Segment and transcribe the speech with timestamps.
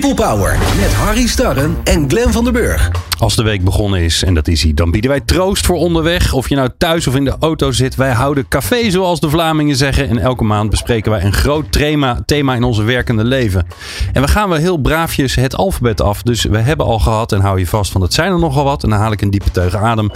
[0.00, 2.90] People Power met Harry Starren en Glenn van der Burg.
[3.18, 6.32] Als de week begonnen is, en dat is hij, dan bieden wij troost voor onderweg.
[6.32, 9.76] Of je nou thuis of in de auto zit, wij houden café zoals de Vlamingen
[9.76, 10.08] zeggen.
[10.08, 13.66] En elke maand bespreken wij een groot thema, thema in onze werkende leven.
[14.12, 16.22] En we gaan wel heel braafjes het alfabet af.
[16.22, 18.82] Dus we hebben al gehad, en hou je vast van het zijn er nogal wat.
[18.82, 20.10] En dan haal ik een diepe teug adem.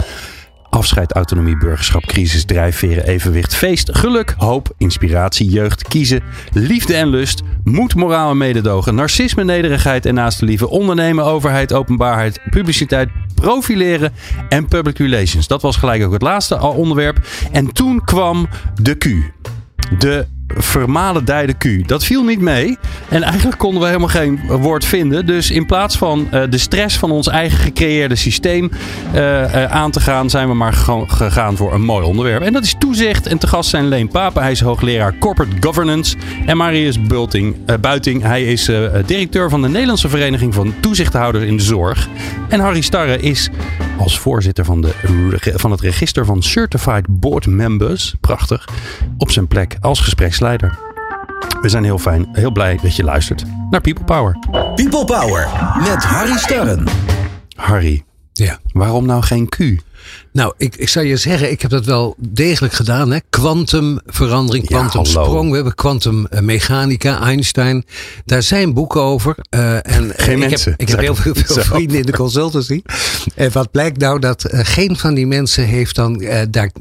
[0.75, 7.41] Afscheid, autonomie, burgerschap, crisis, drijfveren, evenwicht, feest, geluk, hoop, inspiratie, jeugd, kiezen, liefde en lust,
[7.63, 14.13] moed, moraal en mededogen, narcisme, nederigheid en naaste liefde, ondernemen, overheid, openbaarheid, publiciteit, profileren
[14.49, 15.47] en public relations.
[15.47, 17.27] Dat was gelijk ook het laatste onderwerp.
[17.51, 18.47] En toen kwam
[18.81, 19.05] de Q.
[19.99, 21.87] De vermalendijde Q.
[21.87, 22.77] Dat viel niet mee.
[23.09, 25.25] En eigenlijk konden we helemaal geen woord vinden.
[25.25, 28.71] Dus in plaats van uh, de stress van ons eigen gecreëerde systeem
[29.13, 30.73] uh, uh, aan te gaan, zijn we maar
[31.07, 32.41] gegaan voor een mooi onderwerp.
[32.41, 33.27] En dat is toezicht.
[33.27, 34.41] En te gast zijn Leen Papen.
[34.41, 36.15] Hij is hoogleraar Corporate Governance.
[36.45, 38.21] En Marius Bulting, Buiting.
[38.21, 38.71] Hij is
[39.05, 42.07] directeur van de Nederlandse Vereniging van Toezichthouders in de Zorg.
[42.49, 43.49] En Harry Starre is
[43.97, 44.93] als voorzitter van, de,
[45.55, 48.15] van het register van Certified Board Members.
[48.21, 48.67] Prachtig.
[49.17, 50.43] Op zijn plek als gespreksleider.
[51.61, 54.37] We zijn heel fijn, heel blij dat je luistert naar People Power.
[54.75, 56.87] People Power met Harry Starren.
[57.55, 58.03] Harry,
[58.43, 58.59] ja.
[58.71, 59.57] waarom nou geen Q?
[60.31, 63.11] Nou, ik, ik zou je zeggen, ik heb dat wel degelijk gedaan.
[63.11, 63.19] hè.
[63.29, 65.49] Quantumverandering, kwantumsprong.
[65.49, 67.85] we hebben kwantummechanica, Einstein.
[68.25, 69.35] Daar zijn boeken over.
[69.55, 70.71] Uh, en, geen ik mensen.
[70.71, 72.81] Heb, ik heb heel veel, veel vrienden in de consultancy.
[73.35, 76.71] en wat blijkt nou, dat uh, geen van die mensen heeft dan uh, daar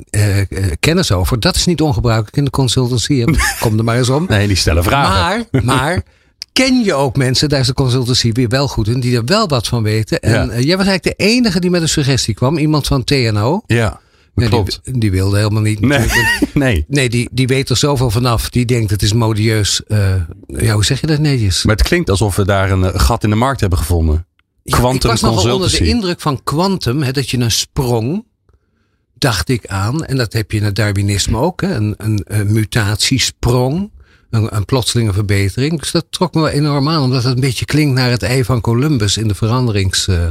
[0.80, 1.40] kennis over.
[1.40, 3.24] Dat is niet ongebruikelijk in de consultancy.
[3.60, 4.26] Kom er maar eens om.
[4.34, 5.46] Nee, die stellen vragen.
[5.50, 6.02] Maar, maar
[6.54, 9.48] ken je ook mensen, daar is de consultancy weer wel goed in, die er wel
[9.48, 10.20] wat van weten.
[10.20, 10.60] En ja.
[10.60, 12.58] jij was eigenlijk de enige die met een suggestie kwam.
[12.58, 13.62] Iemand van TNO.
[13.66, 14.00] Ja.
[14.34, 15.80] Nee, die, die, wilde helemaal niet.
[15.80, 16.08] Nee,
[16.54, 16.84] nee.
[16.88, 18.48] nee die, die weet er zoveel vanaf.
[18.50, 19.82] Die denkt het is modieus.
[19.88, 20.14] Uh,
[20.46, 21.64] ja, hoe zeg je dat netjes?
[21.64, 24.26] Maar het klinkt alsof we daar een gat in de markt hebben gevonden.
[24.64, 27.12] Quantum ik was nogal onder de indruk van quantum.
[27.12, 28.24] dat je een sprong,
[29.18, 30.04] dacht ik aan.
[30.04, 31.60] En dat heb je in het Darwinisme ook.
[31.60, 33.90] Hè, een, een, een mutatiesprong.
[34.34, 35.80] Een, een plotselinge verbetering.
[35.80, 37.02] Dus dat trok me wel enorm aan.
[37.02, 40.06] Omdat het een beetje klinkt naar het ei van Columbus in de veranderings...
[40.08, 40.26] Uh,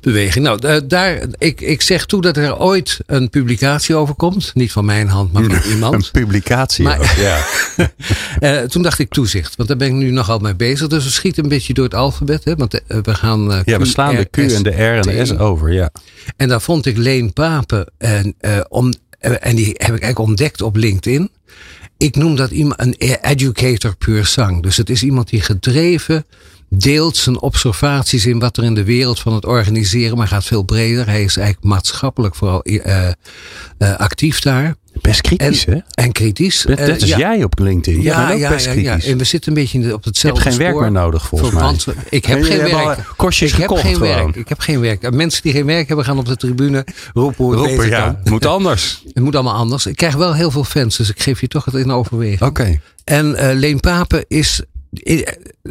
[0.00, 0.44] beweging.
[0.44, 4.50] Nou, daar, ik, ik zeg toe dat er ooit een publicatie over komt.
[4.54, 5.94] Niet van mijn hand, maar van iemand.
[5.94, 7.46] Een publicatie, maar, ook, ja.
[8.40, 10.86] uh, toen dacht ik toezicht, want daar ben ik nu nogal mee bezig.
[10.86, 12.44] Dus we schieten een beetje door het alfabet.
[12.44, 13.52] Hè, want uh, we gaan.
[13.52, 15.90] Uh, ja, we slaan de Q en de R en de S over, ja.
[16.36, 17.86] En daar vond ik Leen Papen.
[17.98, 18.34] En,
[18.68, 21.30] om, en die heb ik eigenlijk ontdekt op LinkedIn.
[22.00, 24.62] Ik noem dat iemand een educator puur sang.
[24.62, 26.24] Dus het is iemand die gedreven
[26.68, 30.62] deelt zijn observaties in wat er in de wereld van het organiseren, maar gaat veel
[30.62, 31.06] breder.
[31.06, 33.08] Hij is eigenlijk maatschappelijk vooral uh,
[33.78, 34.74] uh, actief daar.
[35.00, 36.04] Best kritisch, en, hè?
[36.04, 36.62] En kritisch.
[36.62, 38.02] Dat, dat is ja, jij op LinkedIn.
[38.02, 39.06] Ja, ja, ja, best kritisch.
[39.06, 40.80] En we zitten een beetje op hetzelfde Je hebt geen spoor.
[40.80, 41.94] werk meer nodig, volgens mij.
[42.10, 42.98] Ik heb geen werk.
[43.16, 44.08] kostjes ik heb geen gewoon.
[44.08, 44.36] werk.
[44.36, 45.10] Ik heb geen werk.
[45.10, 46.84] Mensen die geen werk hebben gaan op de tribune
[47.14, 48.18] roepen hoe het Roepen, beter ja.
[48.22, 48.32] kan.
[48.32, 49.02] Moet anders.
[49.14, 49.86] Het moet allemaal anders.
[49.86, 52.42] Ik krijg wel heel veel fans, dus ik geef je toch het in overweging.
[52.42, 52.60] Oké.
[52.60, 52.80] Okay.
[53.04, 54.62] En uh, Leen Papen is,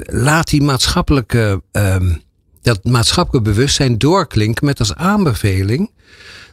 [0.06, 2.22] laat die maatschappelijke, um,
[2.62, 5.92] dat maatschappelijke bewustzijn doorklinken met als aanbeveling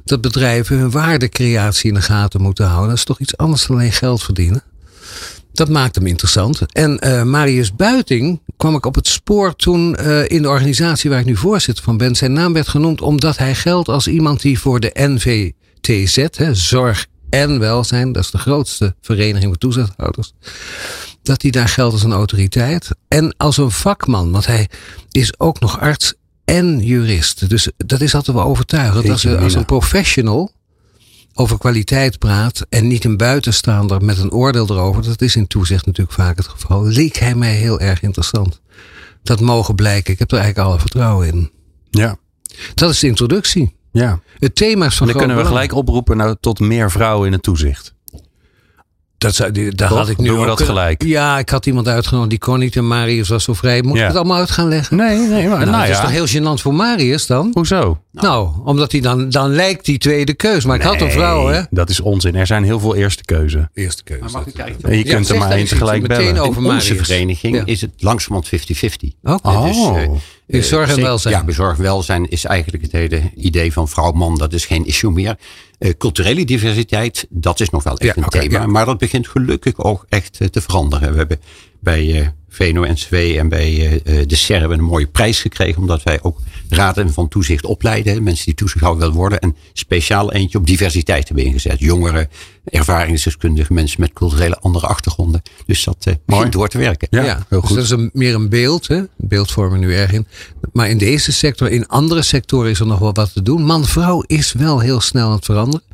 [0.09, 2.89] dat bedrijven hun waardecreatie in de gaten moeten houden.
[2.89, 4.63] Dat is toch iets anders dan alleen geld verdienen.
[5.53, 6.73] Dat maakt hem interessant.
[6.73, 11.19] En uh, Marius Buiting kwam ik op het spoor toen uh, in de organisatie waar
[11.19, 12.15] ik nu voorzitter van ben.
[12.15, 17.07] Zijn naam werd genoemd omdat hij geldt als iemand die voor de NVTZ, hè, Zorg
[17.31, 20.33] en Welzijn, dat is de grootste vereniging van toezichthouders,
[21.23, 22.89] dat hij daar geldt als een autoriteit.
[23.09, 24.69] En als een vakman, want hij
[25.11, 26.15] is ook nog arts
[26.47, 27.49] en jurist.
[27.49, 29.11] Dus dat is altijd wel overtuigend.
[29.11, 30.53] Als, als een professional
[31.35, 35.87] over kwaliteit praat en niet een buitenstaander met een oordeel erover, dat is in toezicht
[35.87, 38.61] natuurlijk vaak het geval, leek hij mij heel erg interessant.
[39.23, 40.13] Dat mogen blijken.
[40.13, 41.51] Ik heb er eigenlijk alle vertrouwen in.
[41.91, 42.19] Ja.
[42.75, 43.77] Dat is de introductie.
[43.93, 44.21] Ja.
[44.39, 45.65] Het thema is van en dan kunnen we belang.
[45.67, 47.95] gelijk oproepen nou, tot meer vrouwen in het toezicht.
[49.27, 49.99] Dat, zou, daar Toch?
[49.99, 51.03] had ik nu Doen we dat gelijk?
[51.05, 53.83] Ja, ik had iemand uitgenodigd die kon niet en Marius was zo vrij.
[53.83, 54.03] Moet Ja.
[54.03, 54.97] ik het allemaal uit gaan leggen?
[54.97, 56.01] Nee, nee, maar Nou, nou, dat is ja.
[56.03, 57.51] toch heel gênant voor Marius dan?
[57.53, 58.01] Hoezo?
[58.13, 60.65] Nou, omdat hij dan, dan lijkt die tweede keus.
[60.65, 61.63] Maar ik had een vrouw, hè?
[61.71, 62.35] Dat is onzin.
[62.35, 63.69] Er zijn heel veel eerste keuze.
[63.75, 64.21] Eerste keus.
[64.21, 64.91] Maar mag ik kijken?
[64.91, 66.41] En je Ja, kunt er maar één tegelijk meteen bellen.
[66.49, 66.63] over.
[66.63, 67.07] In onze Marius.
[67.09, 67.63] vereniging Ja.
[67.65, 69.13] is het langzamerhand 50-50.
[69.23, 69.49] Oké.
[69.49, 69.65] Oh.
[69.65, 70.09] Dus, eh,
[70.47, 71.35] In zorg en welzijn.
[71.35, 74.39] Ja, bij zorg en welzijn is eigenlijk het hele idee van vrouw-man.
[74.39, 75.37] Dat is geen issue meer.
[75.79, 78.61] Eh, culturele diversiteit, dat is nog wel echt Ja, een thema.
[78.61, 78.67] ja.
[78.67, 81.11] Maar dat begint gelukkig ook echt eh, te veranderen.
[81.13, 81.41] We hebben
[81.81, 82.27] bij uh,
[82.57, 85.81] VNO-NCW en bij de SER hebben een mooie prijs gekregen.
[85.81, 86.39] Omdat wij ook
[86.69, 88.23] raden van toezicht opleiden.
[88.23, 89.41] Mensen die toezichthouder willen worden.
[89.41, 91.79] En speciaal eentje op diversiteit hebben ingezet.
[91.79, 92.29] Jongeren,
[92.65, 95.43] ervaringsdeskundigen, mensen met culturele andere achtergronden.
[95.67, 97.09] Dus dat uh, begint door te werken.
[97.11, 97.77] Ja, ja heel dus goed.
[97.77, 98.89] dat is een, meer een beeld.
[98.89, 99.03] Hè?
[99.17, 100.27] Beeldvorming nu erg in.
[100.73, 103.63] Maar in deze sector, in andere sectoren is er nog wel wat te doen.
[103.63, 105.85] Man-vrouw is wel heel snel aan het veranderen.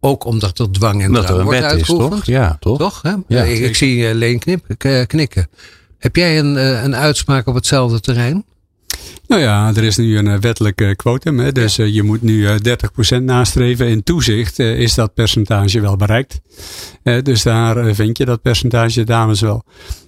[0.00, 2.10] Ook omdat er dwang en drang wordt uitgeoefend.
[2.10, 2.24] Toch?
[2.24, 2.78] Ja, toch?
[2.78, 3.14] toch hè?
[3.28, 4.64] Ja, ik, ik, zie Leen knip,
[5.06, 5.48] knikken.
[6.04, 8.44] Heb jij een, uh, een uitspraak op hetzelfde terrein?
[9.26, 11.38] Nou ja, er is nu een eh, wettelijk quotum.
[11.38, 11.52] Hè?
[11.52, 12.48] Dus je moet nu
[13.18, 13.88] 30% nastreven.
[13.88, 16.40] In toezicht is dat percentage wel bereikt.
[17.22, 19.64] dus daar vind je dat percentage dames wel.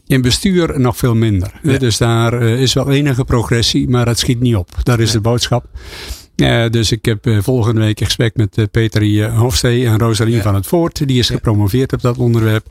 [0.06, 1.52] In bestuur nog veel minder.
[1.62, 4.70] Dus daar is wel enige progressie, maar het schiet niet op.
[4.82, 5.68] Dat is de boodschap.
[6.36, 9.98] Ja, dus ik heb uh, volgende week een gesprek met uh, Peter uh, Hofstee en
[9.98, 11.06] Rosalien van het Voort.
[11.08, 12.66] Die is gepromoveerd op dat onderwerp.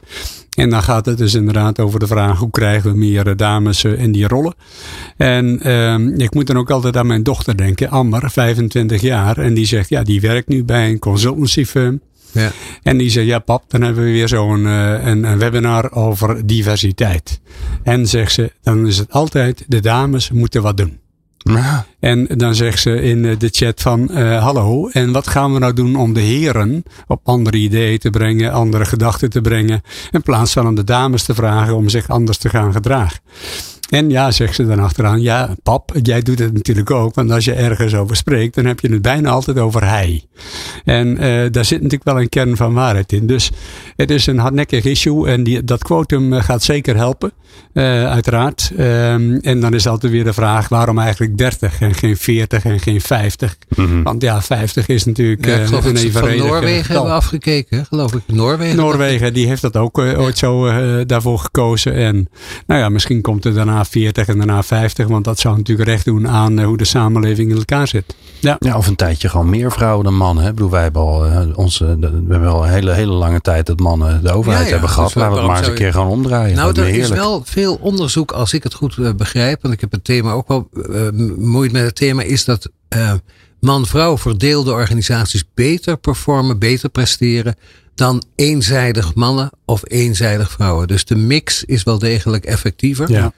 [0.58, 4.12] En dan gaat het dus inderdaad over de vraag hoe krijgen we meer dames in
[4.12, 4.56] die rollen.
[5.18, 9.38] En ehm, ik moet dan ook altijd aan mijn dochter denken, Amber, 25 jaar.
[9.38, 12.02] En die zegt, ja, die werkt nu bij een consultancy firm.
[12.32, 12.52] Ja.
[12.84, 17.40] En die zegt, ja pap, dan hebben we weer zo'n een, een webinar over diversiteit.
[17.84, 21.04] En zegt ze, dan is het altijd, de dames moeten wat doen.
[22.00, 25.60] En dan zegt ze in eh, de chat van uh, hallo, en wat gaan we
[25.60, 29.82] nou doen om de heren op andere ideeën te brengen, andere gedachten te brengen,
[30.12, 33.20] in plaats van aan de dames te vragen om zich anders te gaan gedragen.
[33.90, 37.16] En ja, zegt ze dan achteraan, ja, pap, jij doet het natuurlijk ook.
[37.16, 40.24] Want als je ergens over spreekt, dan heb je het bijna altijd over hij.
[40.84, 43.28] En uh, daar zit natuurlijk wel een kern van waarheid in.
[43.28, 43.52] Dus
[43.96, 47.32] het is een hardnekkig issue en die, dat quotum eh, gaat zeker helpen,
[47.74, 48.72] uh, uiteraard.
[48.80, 52.80] Um, en dan is altijd weer de vraag, waarom eigenlijk 30 en geen 40 en
[52.80, 53.58] geen 50?
[53.76, 54.04] Mm -hmm.
[54.04, 58.14] Want ja, 50 is natuurlijk ja, uh, een evenredig van Noorwegen hebben we afgekeken, geloof
[58.14, 58.22] ik.
[58.26, 60.70] Noorwegen, Noorwegen die heeft dat ook ooit zo
[61.06, 61.94] daarvoor gekozen.
[61.94, 62.30] En
[62.68, 65.08] nou ja, misschien komt er daarna 40 en daarna 50.
[65.08, 68.16] Want dat zou natuurlijk recht doen aan eh, hoe de samenleving in elkaar zit.
[68.40, 68.56] Ja.
[68.60, 70.44] ja, of een tijdje gewoon meer vrouwen dan mannen.
[70.44, 70.50] Hè?
[70.50, 73.66] Ik bedoel, wij hebben al, uh, onze, we hebben al een hele, hele lange tijd
[73.66, 75.14] dat mannen de overheid hebben gehad.
[75.14, 76.56] Dus Laten we het maar eens een keer gewoon omdraaien.
[76.56, 79.62] Nou, er is wel veel onderzoek, als ik het goed uh, begrijp.
[79.62, 80.70] Want ik heb het thema ook wel
[81.38, 82.22] moeite met het thema.
[82.22, 82.70] Is dat
[83.60, 87.56] man-vrouw verdeelde organisaties beter performen, beter presteren
[87.96, 90.88] dan eenzijdig mannen of eenzijdig vrouwen.
[90.88, 93.12] Dus de mix is wel degelijk effectiever.
[93.12, 93.34] Ja.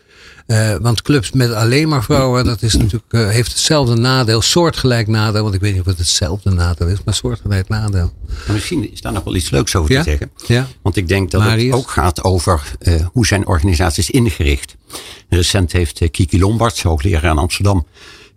[0.48, 5.08] Uh, want clubs met alleen maar vrouwen, dat is natuurlijk, uh, heeft hetzelfde nadeel, soortgelijk
[5.08, 5.44] nadeel.
[5.44, 8.12] Want ik weet niet of het hetzelfde nadeel is, maar soortgelijk nadeel.
[8.28, 10.32] Maar misschien is daar nog wel iets leuks over te zeggen.
[10.46, 10.68] Ja?
[10.82, 14.76] Want ik denk dat het ook gaat over uh, hoe zijn organisaties ingericht.
[15.30, 17.86] Recent heeft Kiki Lombard, hoogleraar aan Amsterdam,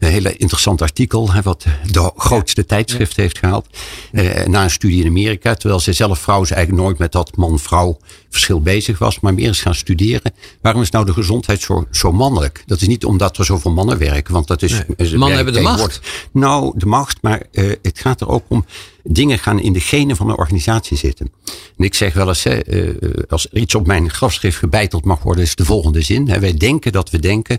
[0.01, 3.67] een hele interessant artikel, wat de grootste tijdschrift heeft gehaald.
[4.13, 7.37] Eh, na een studie in Amerika, terwijl zij zelf vrouw ze eigenlijk nooit met dat
[7.37, 7.99] man-vrouw
[8.31, 10.33] verschil bezig was, maar meer eens gaan studeren.
[10.61, 12.63] Waarom is nou de gezondheid zo, zo mannelijk?
[12.67, 14.71] Dat is niet omdat er zoveel mannen werken, want dat is.
[14.97, 16.01] Nee, mannen hebben de macht.
[16.33, 18.65] Nou, de macht, maar uh, het gaat er ook om
[19.03, 21.33] dingen gaan in de genen van een organisatie zitten.
[21.77, 22.95] En ik zeg wel eens, hè, uh,
[23.29, 26.29] als er iets op mijn grafschrift gebeiteld mag worden, is de volgende zin.
[26.29, 27.59] Hè, wij denken dat we denken,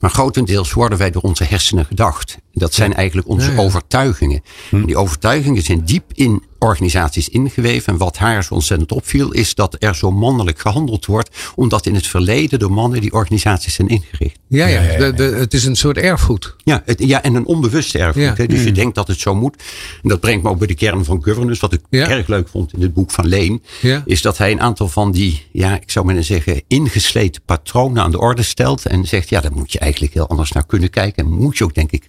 [0.00, 2.38] maar grotendeels worden wij door onze hersenen gedacht.
[2.52, 4.42] Dat zijn eigenlijk onze overtuigingen.
[4.68, 4.76] Hm.
[4.76, 7.92] En die overtuigingen zijn diep in organisaties ingeweven.
[7.92, 11.94] En wat haar zo ontzettend opviel, is dat er zo mannelijk gehandeld wordt, omdat in
[11.94, 14.38] het verleden door mannen die organisaties zijn ingericht.
[14.48, 16.56] Ja, ja, het is een soort erfgoed.
[16.64, 18.38] Ja, het, ja en een onbewust erfgoed.
[18.38, 18.74] Hè, dus je hm.
[18.74, 19.56] denkt dat het zo moet.
[20.02, 21.60] En dat brengt me ook bij de kern van governance.
[21.60, 23.62] Wat ik erg leuk vond in het boek van Leen,
[24.04, 28.10] is dat hij een aantal van die, ja, ik zou maar zeggen, ingesleten patronen aan
[28.10, 28.86] de orde stelt.
[28.86, 31.24] En zegt, ja, daar moet je eigenlijk heel anders naar kunnen kijken.
[31.24, 32.08] En moet je ook, denk ik,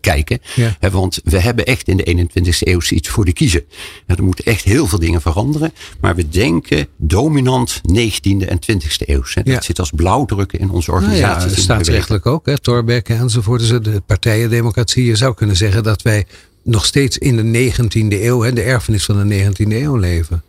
[0.00, 0.38] kijken.
[0.54, 0.90] Ja.
[0.90, 3.62] want we hebben echt in de 21ste eeuw iets voor de kiezen.
[4.06, 5.72] er moeten echt heel veel dingen veranderen.
[6.00, 9.22] Maar we denken dominant 19e en 20ste eeuw.
[9.44, 11.44] Dat zit als blauwdrukken in onze organisaties.
[11.44, 12.46] Nou ja, staatsrechtelijk ook.
[12.46, 13.60] Hè, Thorbecke enzovoort.
[13.60, 15.04] Dus de partijendemocratie.
[15.04, 16.26] Je zou kunnen zeggen dat wij
[16.62, 18.40] nog steeds in de 19e eeuw.
[18.40, 20.42] Hè, de erfenis van de 19e eeuw leven.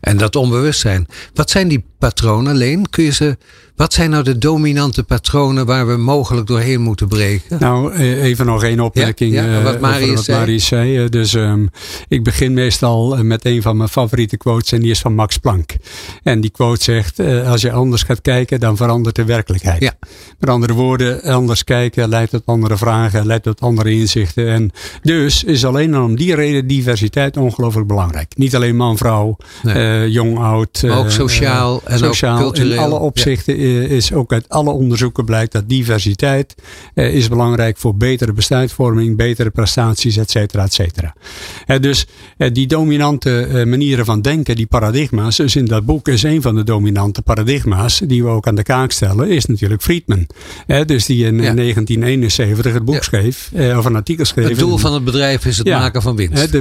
[0.00, 1.06] En dat onbewustzijn.
[1.34, 2.90] Wat zijn die patronen, Leen?
[2.90, 3.38] Kun je ze
[3.80, 7.58] wat zijn nou de dominante patronen waar we mogelijk doorheen moeten breken?
[7.60, 9.34] Nou, e- even nog één opmerking.
[9.34, 10.58] Ja, ja, wat eh, Marius zei.
[10.58, 11.08] zei.
[11.08, 11.70] Dus um,
[12.08, 15.38] ik begin meestal eh, met een van mijn favoriete quotes en die is van Max
[15.38, 15.70] Planck.
[16.22, 19.82] En die quote zegt, uh, als je anders gaat kijken, dan verandert de werkelijkheid.
[19.82, 19.92] Ja.
[20.38, 24.48] Met andere woorden, anders kijken leidt tot andere vragen, leidt tot andere inzichten.
[24.48, 24.70] En
[25.02, 28.32] dus is alleen om die reden diversiteit ongelooflijk belangrijk.
[28.36, 29.74] Niet alleen man, vrouw, nee.
[29.74, 30.82] uh, jong, oud.
[30.82, 32.72] Maar ook sociaal en sociaal, ook cultureel.
[32.72, 36.54] in alle opzichten is ook uit alle onderzoeken blijkt dat diversiteit
[36.94, 41.14] is belangrijk voor betere besluitvorming, betere prestaties, et cetera, et cetera.
[41.80, 42.06] dus
[42.52, 46.64] die dominante manieren van denken, die paradigma's, dus in dat boek is een van de
[46.64, 50.26] dominante paradigma's die we ook aan de kaak stellen, is natuurlijk Friedman.
[50.86, 54.48] dus die in 1971 het boek schreef, of een artikel schreef.
[54.48, 56.52] Het doel van het bedrijf is het maken van winst.
[56.52, 56.58] De,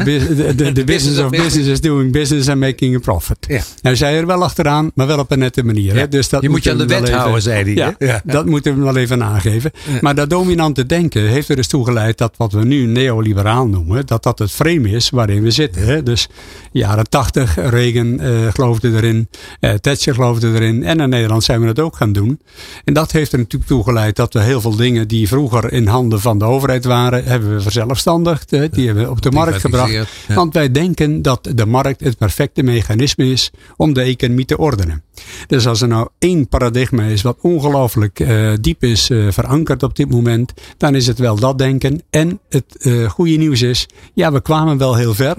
[0.55, 3.37] de, de, business of business is doing business and making a profit.
[3.47, 3.61] Ja.
[3.81, 6.09] Hij zei er wel achteraan, maar wel op een nette manier.
[6.09, 7.95] Dus dat je moet je aan de wet houden, zei hij.
[7.99, 9.71] Ja, dat moeten we wel even aangeven.
[10.01, 14.05] Maar dat dominante denken heeft er dus toe geleid dat wat we nu neoliberaal noemen,
[14.05, 16.05] dat dat het frame is waarin we zitten.
[16.05, 16.27] Dus
[16.71, 19.29] jaren tachtig, Reagan uh, geloofde erin,
[19.61, 22.39] uh, Thatcher geloofde erin en in Nederland zijn we het ook gaan doen.
[22.83, 25.87] En dat heeft er natuurlijk toe geleid dat we heel veel dingen die vroeger in
[25.87, 28.49] handen van de overheid waren, hebben we verzelfstandigd.
[28.49, 30.07] Die hebben we op de markt gebracht.
[30.27, 35.03] Want wij denken dat de markt het perfecte mechanisme is om de economie te ordenen.
[35.47, 39.95] Dus als er nou één paradigma is wat ongelooflijk uh, diep is uh, verankerd op
[39.95, 42.01] dit moment, dan is het wel dat denken.
[42.09, 45.35] En het uh, goede nieuws is, ja, we kwamen wel heel ver,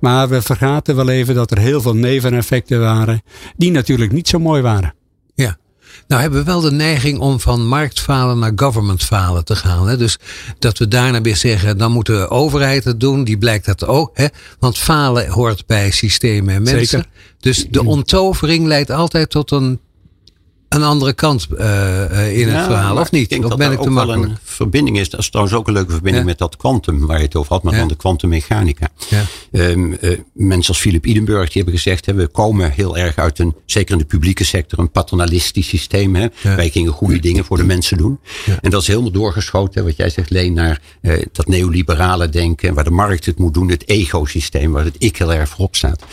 [0.00, 3.22] maar we vergaten wel even dat er heel veel neveneffecten waren,
[3.56, 4.94] die natuurlijk niet zo mooi waren.
[5.34, 5.58] Ja.
[6.08, 9.88] Nou hebben we wel de neiging om van marktfalen naar governmentfalen te gaan.
[9.88, 9.96] Hè?
[9.96, 10.18] Dus
[10.58, 13.24] dat we daarna weer zeggen, dan moet de overheid het doen.
[13.24, 14.10] Die blijkt dat ook.
[14.14, 14.26] Hè?
[14.58, 16.86] Want falen hoort bij systemen en mensen.
[16.86, 17.06] Zeker.
[17.38, 19.80] Dus de onttovering leidt altijd tot een
[20.70, 23.22] een andere kant uh, in het verhaal, of niet?
[23.22, 25.10] Ik denk of dat ben ik ook wel een verbinding is.
[25.10, 27.62] Dat is trouwens ook een leuke verbinding met dat kwantum waar je het over had,
[27.62, 27.78] maar ja.
[27.78, 28.88] dan de kwantummechanica.
[29.08, 29.24] Ja.
[29.52, 33.38] Um, uh, mensen als Philip Idenburg die hebben gezegd, hè, we komen heel erg uit
[33.38, 36.14] een, zeker in de publieke sector, een paternalistisch systeem.
[36.14, 36.26] Hè.
[36.42, 38.18] Wij gingen goede dingen voor de mensen doen.
[38.60, 42.84] En dat is helemaal doorgeschoten, wat jij zegt, Leen, naar uh, dat neoliberale denken, waar
[42.84, 46.04] de markt het moet doen, het ecosysteem, waar het ik heel erg voorop staat.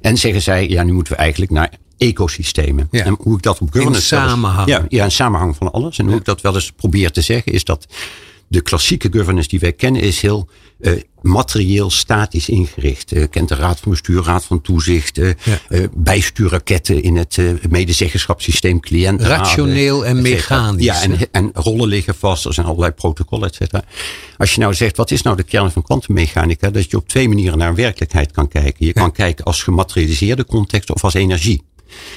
[0.00, 2.88] En zeggen zij, ja, nu moeten we eigenlijk naar ecosystemen.
[2.90, 3.04] Ja.
[3.04, 4.16] En hoe ik dat op governance.
[4.16, 4.68] In samenhang.
[4.68, 5.98] ja, ja, in samenhang van alles.
[5.98, 7.86] En hoe ik dat wel eens probeer te zeggen, is dat
[8.48, 10.48] de klassieke governance die wij kennen, is heel
[10.80, 13.14] uh, materieel statisch ingericht.
[13.14, 15.30] Uh, kent de raad van bestuur, raad van toezicht, uh,
[15.68, 15.88] ja.
[15.92, 17.38] bijstuurraketten in het
[17.68, 19.26] medezeggenschapssysteem, cliënten.
[19.26, 20.84] Rationeel en mechanisch.
[20.84, 23.84] Ja, en, en, rollen liggen vast, er zijn allerlei protocollen, et cetera.
[24.36, 26.70] Als je nou zegt, wat is nou de kern van kwantummechanica?
[26.70, 28.86] Dat je op twee manieren naar een werkelijkheid kan kijken.
[28.86, 31.62] Je kan kijken als gematerialiseerde context of als energie.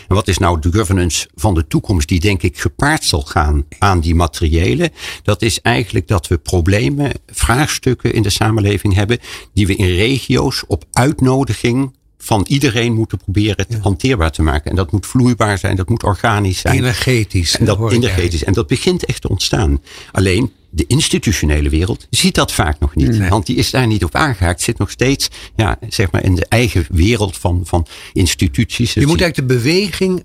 [0.07, 3.65] En wat is nou de governance van de toekomst die denk ik gepaard zal gaan
[3.79, 4.91] aan die materiële?
[5.23, 9.19] Dat is eigenlijk dat we problemen, vraagstukken in de samenleving hebben
[9.53, 14.69] die we in regio's op uitnodiging van iedereen moeten proberen hanteerbaar te maken.
[14.69, 16.75] En dat moet vloeibaar zijn, dat moet organisch zijn.
[16.75, 17.57] Energetisch.
[17.57, 18.43] En dat, energetisch.
[18.43, 19.81] En dat begint echt te ontstaan.
[20.11, 23.27] Alleen de institutionele wereld ziet dat vaak nog niet.
[23.27, 24.61] Want die is daar niet op aangehaakt.
[24.61, 28.93] Zit nog steeds ja, zeg maar in de eigen wereld van, van instituties.
[28.93, 30.23] Je moet eigenlijk de beweging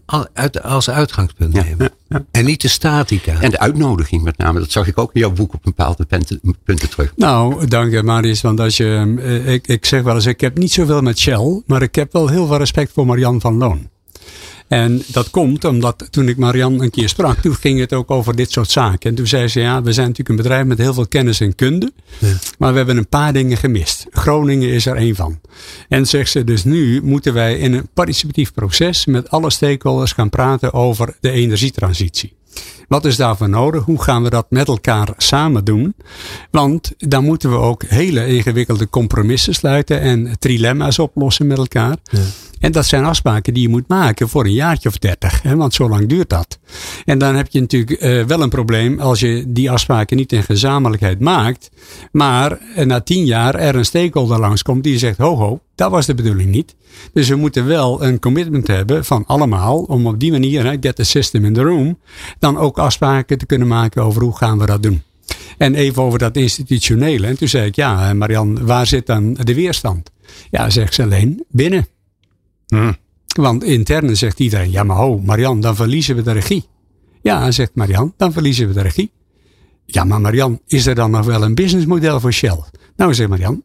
[0.62, 1.90] als uitgangspunt nemen.
[2.30, 3.40] En niet de statica.
[3.40, 4.58] En de uitnodiging met name.
[4.58, 6.06] Dat zag ik ook in jouw boek op bepaalde
[6.64, 7.12] punten, terug.
[7.16, 8.40] Nou, dank je Marius.
[8.40, 11.62] Want als je, eh, ik, ik zeg wel eens, ik heb niet zoveel met Shell.
[11.66, 13.88] Maar ik heb wel heel veel respect voor Marian van Loon.
[14.74, 18.36] En dat komt omdat toen ik Marian een keer sprak, toen ging het ook over
[18.36, 19.10] dit soort zaken.
[19.10, 21.54] En toen zei ze, ja, we zijn natuurlijk een bedrijf met heel veel kennis en
[21.54, 21.92] kunde.
[22.18, 22.32] Ja.
[22.58, 24.06] Maar we hebben een paar dingen gemist.
[24.10, 25.40] Groningen is er één van.
[25.88, 30.30] En zegt ze, dus nu moeten wij in een participatief proces met alle stakeholders gaan
[30.30, 32.32] praten over de energietransitie.
[32.88, 33.84] Wat is daarvoor nodig?
[33.84, 35.94] Hoe gaan we dat met elkaar samen doen?
[36.50, 41.96] Want dan moeten we ook hele ingewikkelde compromissen sluiten en trilemma's oplossen met elkaar.
[42.10, 42.20] Ja.
[42.64, 45.42] En dat zijn afspraken die je moet maken voor een jaartje of dertig.
[45.42, 46.58] Want zo lang duurt dat.
[47.04, 50.42] En dan heb je natuurlijk uh, wel een probleem als je die afspraken niet in
[50.42, 51.70] gezamenlijkheid maakt.
[52.12, 56.06] Maar uh, na tien jaar er een stakeholder langskomt die zegt: ho ho, dat was
[56.06, 56.74] de bedoeling niet.
[57.12, 61.04] Dus we moeten wel een commitment hebben van allemaal om op die manier, get the
[61.04, 61.98] system in the room,
[62.38, 65.02] dan ook afspraken te kunnen maken over hoe gaan we dat doen.
[65.58, 67.26] En even over dat institutionele.
[67.26, 70.10] En toen zei ik, ja, Marian, waar zit dan de weerstand?
[70.50, 71.86] Ja, zegt ze alleen, binnen.
[72.66, 72.92] Hm.
[73.36, 76.68] Want intern zegt iedereen, ja maar ho, Marian, dan verliezen we de regie.
[77.22, 79.10] Ja, zegt Marian, dan verliezen we de regie.
[79.86, 82.58] Ja, maar Marian, is er dan nog wel een businessmodel voor Shell?
[82.96, 83.62] Nou, zegt Marian,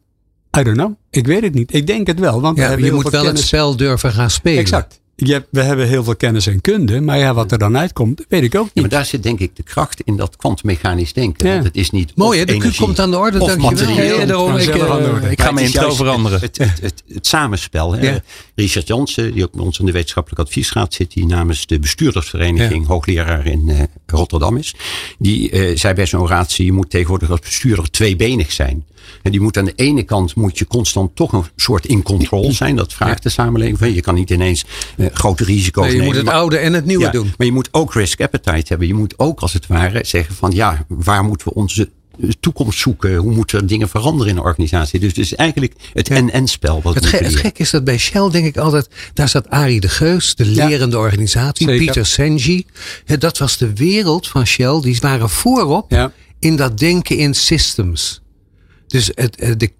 [0.58, 0.92] I don't know.
[1.10, 1.74] Ik weet het niet.
[1.74, 2.40] Ik denk het wel.
[2.40, 4.58] Want ja, je moet wel het spel durven gaan spelen.
[4.58, 8.24] Exact je we hebben heel veel kennis en kunde, maar ja, wat er dan uitkomt,
[8.28, 8.74] weet ik ook niet.
[8.74, 11.46] Ja, maar daar zit denk ik de kracht in dat kwantummechanisch denken.
[11.46, 11.52] Ja.
[11.52, 12.44] Want het is niet Mooi, hè?
[12.44, 13.88] de Q komt aan de orde, dankjewel.
[13.90, 16.40] Ja, daarom, ik, uh, ik ga mijn intro veranderen.
[16.40, 17.94] Het, het, het, het samenspel.
[17.94, 18.16] Hè?
[18.54, 22.86] Richard Jansen, die ook bij ons in de wetenschappelijke adviesraad zit, die namens de bestuurdersvereniging,
[22.86, 24.74] hoogleraar in uh, Rotterdam is,
[25.18, 28.84] die uh, zei bij zijn oratie, je moet tegenwoordig als bestuurder tweebenig zijn.
[29.22, 32.52] En die moet aan de ene kant moet je constant toch een soort in control
[32.52, 32.76] zijn.
[32.76, 33.94] Dat vraagt de samenleving van.
[33.94, 34.64] Je kan niet ineens
[34.96, 36.16] uh, grote risico's nee, je nemen.
[36.16, 37.32] moet het oude en het nieuwe doen.
[37.36, 38.86] Maar je moet ook risk appetite hebben.
[38.86, 41.88] Je moet ook als het ware zeggen van ja, waar moeten we onze
[42.40, 43.16] toekomst zoeken?
[43.16, 45.00] Hoe moeten dingen veranderen in de organisatie?
[45.00, 46.82] Dus het is eigenlijk het en-en-spel.
[46.82, 49.80] Wat het, ge het gek is dat bij Shell denk ik altijd, daar zat Arie
[49.80, 51.84] de Geus, de lerende organisatie, Zeker.
[51.84, 52.66] Pieter Senji.
[53.18, 54.80] dat was de wereld van Shell.
[54.80, 58.20] Die waren voorop in dat denken in systems.
[58.86, 59.72] Dus het, de, de,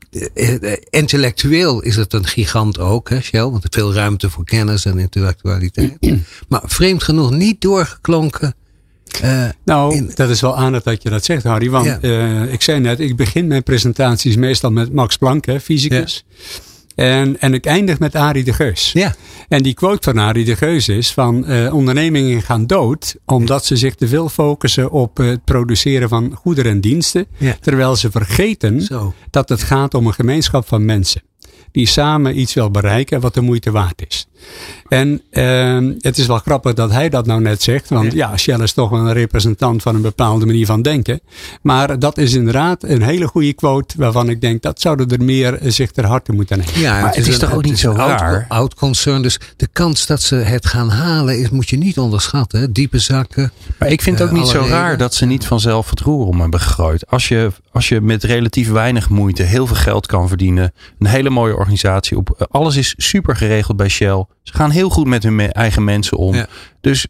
[0.91, 3.41] intellectueel is het een gigant ook, hè, Shell.
[3.41, 5.97] Want veel ruimte voor kennis en intellectualiteit.
[6.49, 8.55] maar vreemd genoeg niet doorgeklonken
[9.25, 11.71] uh, nou, dat is wel aardig dat je dat zegt, Harry.
[11.71, 11.99] Want ja.
[12.01, 16.25] uh, ik zei net, ik begin mijn presentaties meestal met Max Planck, hè, fysicus.
[16.29, 16.45] Ja.
[16.95, 18.93] En, en ik eindig met Arie de Geus.
[18.93, 19.15] Ja.
[19.49, 23.77] En die quote van Arie de Geus is van uh, ondernemingen gaan dood omdat ze
[23.77, 27.27] zich te veel focussen op het produceren van goederen en diensten.
[27.37, 27.57] Ja.
[27.61, 29.15] Terwijl ze vergeten Zo.
[29.31, 31.23] dat het gaat om een gemeenschap van mensen.
[31.73, 34.27] Die samen iets wil bereiken wat de moeite waard is.
[34.91, 37.89] En uh, het is wel grappig dat hij dat nou net zegt.
[37.89, 38.31] Want ja.
[38.31, 41.21] ja, Shell is toch wel een representant van een bepaalde manier van denken.
[41.63, 43.95] Maar dat is inderdaad een hele goede quote.
[43.99, 46.81] Waarvan ik denk dat zouden er meer zich ter harte moeten nemen.
[46.81, 48.45] Ja, maar het, is, toch ook niet zo raar.
[48.49, 49.23] Oud concern.
[49.23, 52.61] Dus de kans dat ze het gaan halen is, moet je niet onderschatten.
[52.61, 52.73] Hè?
[52.73, 53.53] Diepe zakken.
[53.79, 54.73] Maar ik vind het ook niet zo reden.
[54.73, 57.07] raar dat ze niet vanzelf het roer om hebben gegooid.
[57.07, 60.73] Als je, als je met relatief weinig moeite heel veel geld kan verdienen.
[60.99, 62.17] Een hele mooie organisatie.
[62.17, 64.27] Op, alles is super geregeld bij Shell.
[64.43, 66.35] Ze gaan heel goed met hun eigen mensen om.
[66.35, 66.47] Ja.
[66.81, 67.07] Dus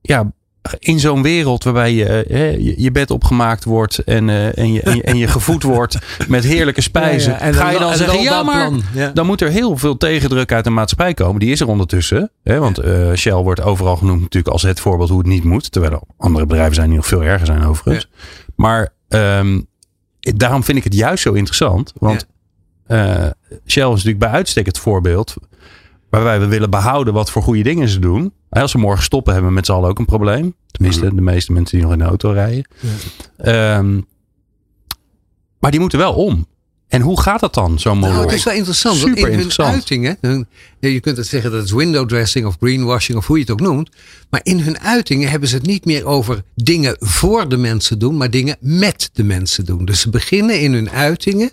[0.00, 0.32] ja,
[0.78, 4.96] in zo'n wereld waarbij je, eh, je bed opgemaakt wordt en, uh, en, je, en,
[4.96, 7.32] je, en je gevoed wordt met heerlijke spijzen.
[7.32, 7.52] Ja, ja.
[7.52, 8.70] ga je dan, dan zeggen, ja maar
[9.14, 11.40] dan moet er heel veel tegendruk uit de maatschappij komen.
[11.40, 12.30] Die is er ondertussen.
[12.42, 15.72] Hè, want uh, Shell wordt overal genoemd natuurlijk als het voorbeeld hoe het niet moet.
[15.72, 18.08] Terwijl er andere bedrijven zijn die nog veel erger zijn overigens.
[18.56, 19.66] Maar um,
[20.18, 21.92] daarom vind ik het juist zo interessant.
[21.98, 22.26] Want
[23.66, 25.34] Shell is natuurlijk bij uitstek het voorbeeld
[26.14, 28.32] waarbij we willen behouden wat voor goede dingen ze doen.
[28.48, 30.54] Als ze morgen stoppen, hebben we met z'n allen ook een probleem.
[30.70, 31.16] Tenminste, mhm.
[31.16, 32.64] de meeste mensen die nog in de auto rijden.
[33.42, 33.76] Ja.
[33.76, 34.06] Um,
[35.58, 36.46] maar die moeten wel om.
[36.88, 38.14] En hoe gaat dat dan, zo'n model?
[38.14, 38.96] Nou, het is wel interessant.
[38.96, 39.68] Super in interessant.
[39.68, 40.46] hun uitingen, hun,
[40.78, 43.60] je kunt het zeggen dat het window dressing of greenwashing of hoe je het ook
[43.60, 43.90] noemt.
[44.30, 48.16] Maar in hun uitingen hebben ze het niet meer over dingen voor de mensen doen,
[48.16, 49.84] maar dingen met de mensen doen.
[49.84, 51.50] Dus ze beginnen in hun uitingen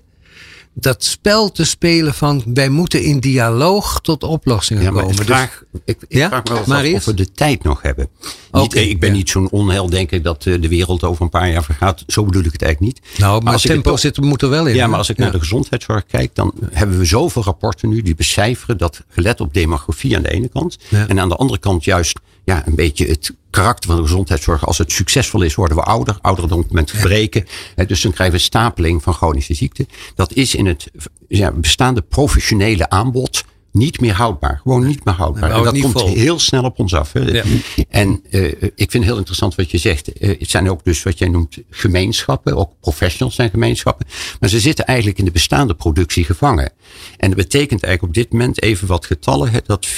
[0.74, 5.10] dat spel te spelen van wij moeten in dialoog tot oplossingen ja, komen.
[5.10, 6.28] Ik dus- vraag, ik, ik ja?
[6.28, 8.10] vraag me wel of we de tijd nog hebben.
[8.52, 9.16] Niet, okay, ik ben ja.
[9.16, 12.04] niet zo'n onheildenker dat eh, de wereld over een paar jaar vergaat.
[12.08, 13.20] Zo bedoel ik het eigenlijk niet.
[13.20, 14.76] Nou, maar, maar als tempo zit, moet er wel in.
[14.76, 18.16] Ja, maar als ik naar de gezondheidszorg kijk, dan hebben we zoveel rapporten nu die
[18.16, 20.78] becijferen dat gelet op demografie aan de ene kant.
[21.08, 24.66] En aan de andere kant juist ja, een beetje het karakter van de gezondheidszorg.
[24.66, 26.18] Als het succesvol is, worden we ouder.
[26.22, 27.46] Ouderdom met verbreken.
[27.76, 27.86] Ja.
[27.86, 29.88] Dus dan krijgen we stapeling van chronische ziekten.
[30.16, 30.92] Dat is in het
[31.28, 34.60] ja, bestaande professionele aanbod niet meer houdbaar.
[34.64, 35.52] Gewoon niet meer houdbaar.
[35.52, 36.14] En dat komt vol.
[36.14, 37.14] heel snel op ons af.
[37.14, 37.44] Ja.
[37.90, 40.22] En uh, ik vind het heel interessant wat je zegt.
[40.22, 42.56] Uh, het zijn ook dus wat jij noemt gemeenschappen.
[42.56, 44.08] Ook professionals zijn gemeenschappen.
[44.40, 46.72] Maar ze zitten eigenlijk in de bestaande productie gevangen.
[47.18, 49.52] En dat betekent eigenlijk op dit moment even wat getallen.
[49.52, 49.92] Hè, dat 40%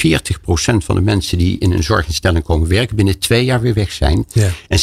[0.77, 4.25] van de mensen die in een zorginstelling komen werken binnen twee jaar weer weg zijn.
[4.33, 4.49] Ja.
[4.67, 4.81] En 60%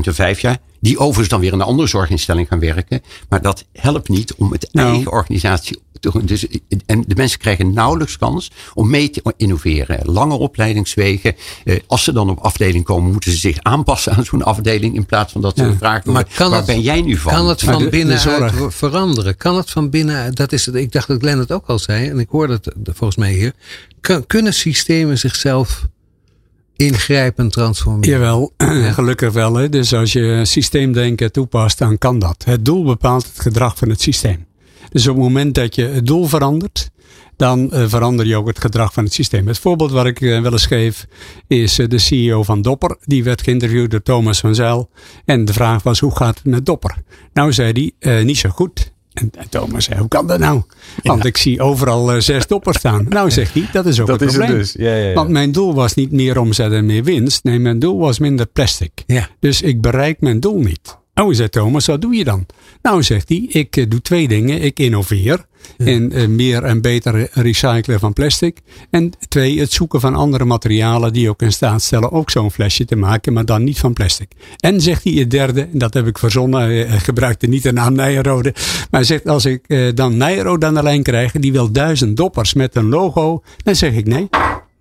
[0.00, 0.58] in vijf jaar.
[0.80, 3.02] Die overigens dan weer in een andere zorginstelling gaan werken.
[3.28, 4.92] Maar dat helpt niet om het nou.
[4.92, 5.78] eigen organisatie
[6.24, 6.46] dus,
[6.86, 10.00] en de mensen krijgen nauwelijks kans om mee te innoveren.
[10.02, 11.34] Lange opleidingswegen.
[11.64, 14.94] Eh, als ze dan op afdeling komen, moeten ze zich aanpassen aan zo'n afdeling.
[14.94, 15.74] In plaats van dat ze ja.
[15.74, 17.32] vragen maar kan waar het, ben jij nu van?
[17.32, 19.36] Kan het van binnenuit veranderen?
[19.36, 20.34] Kan het van binnen?
[20.34, 22.08] Dat is het, ik dacht dat Glenn het ook al zei.
[22.08, 23.52] En ik hoorde het volgens mij hier.
[24.26, 25.86] kunnen systemen zichzelf
[26.76, 28.10] ingrijpend transformeren.
[28.10, 28.92] Jawel, ja.
[28.92, 29.54] gelukkig wel.
[29.54, 29.68] Hè.
[29.68, 32.44] Dus als je systeemdenken toepast, dan kan dat.
[32.44, 34.46] Het doel bepaalt het gedrag van het systeem.
[34.92, 36.90] Dus op het moment dat je het doel verandert,
[37.36, 39.46] dan uh, verander je ook het gedrag van het systeem.
[39.46, 41.06] Het voorbeeld wat ik uh, wel eens geef
[41.46, 42.96] is uh, de CEO van Dopper.
[43.00, 44.90] Die werd geïnterviewd door Thomas van Zijl.
[45.24, 46.96] En de vraag was, hoe gaat het met Dopper?
[47.32, 48.92] Nou zei hij, niet zo goed.
[49.12, 50.62] En, en, Thomas zei, hoe kan dat nou?
[51.02, 51.28] Want ja.
[51.28, 53.06] ik zie overal zes doppers staan.
[53.08, 54.58] Nou zegt hij, dat is ook dat het is probleem.
[54.58, 54.84] Het dus.
[54.86, 57.44] ja, ja, Want mijn doel was niet meer omzet en meer winst.
[57.44, 59.04] Nee, mijn doel was minder plastic.
[59.40, 61.00] Dus ik bereik mijn doel niet.
[61.14, 62.46] Oh, zei Thomas, wat doe je dan?
[62.82, 64.60] Nou, zegt hij, ik uh, doe twee dingen.
[64.62, 65.46] Ik innoveer
[65.76, 65.86] ja.
[65.86, 68.58] in uh, meer en beter recyclen van plastic.
[68.90, 72.84] En twee, het zoeken van andere materialen die ook in staat stellen ook zo'n flesje
[72.84, 74.32] te maken, maar dan niet van plastic.
[74.58, 78.54] En zegt hij het derde, dat heb ik verzonnen, uh, gebruikte niet de naam Nijrode.
[78.90, 82.76] Maar zegt, als ik dan Nijrode aan de lijn krijg, die wil duizend doppers met
[82.76, 84.28] een logo, dan zeg ik nee.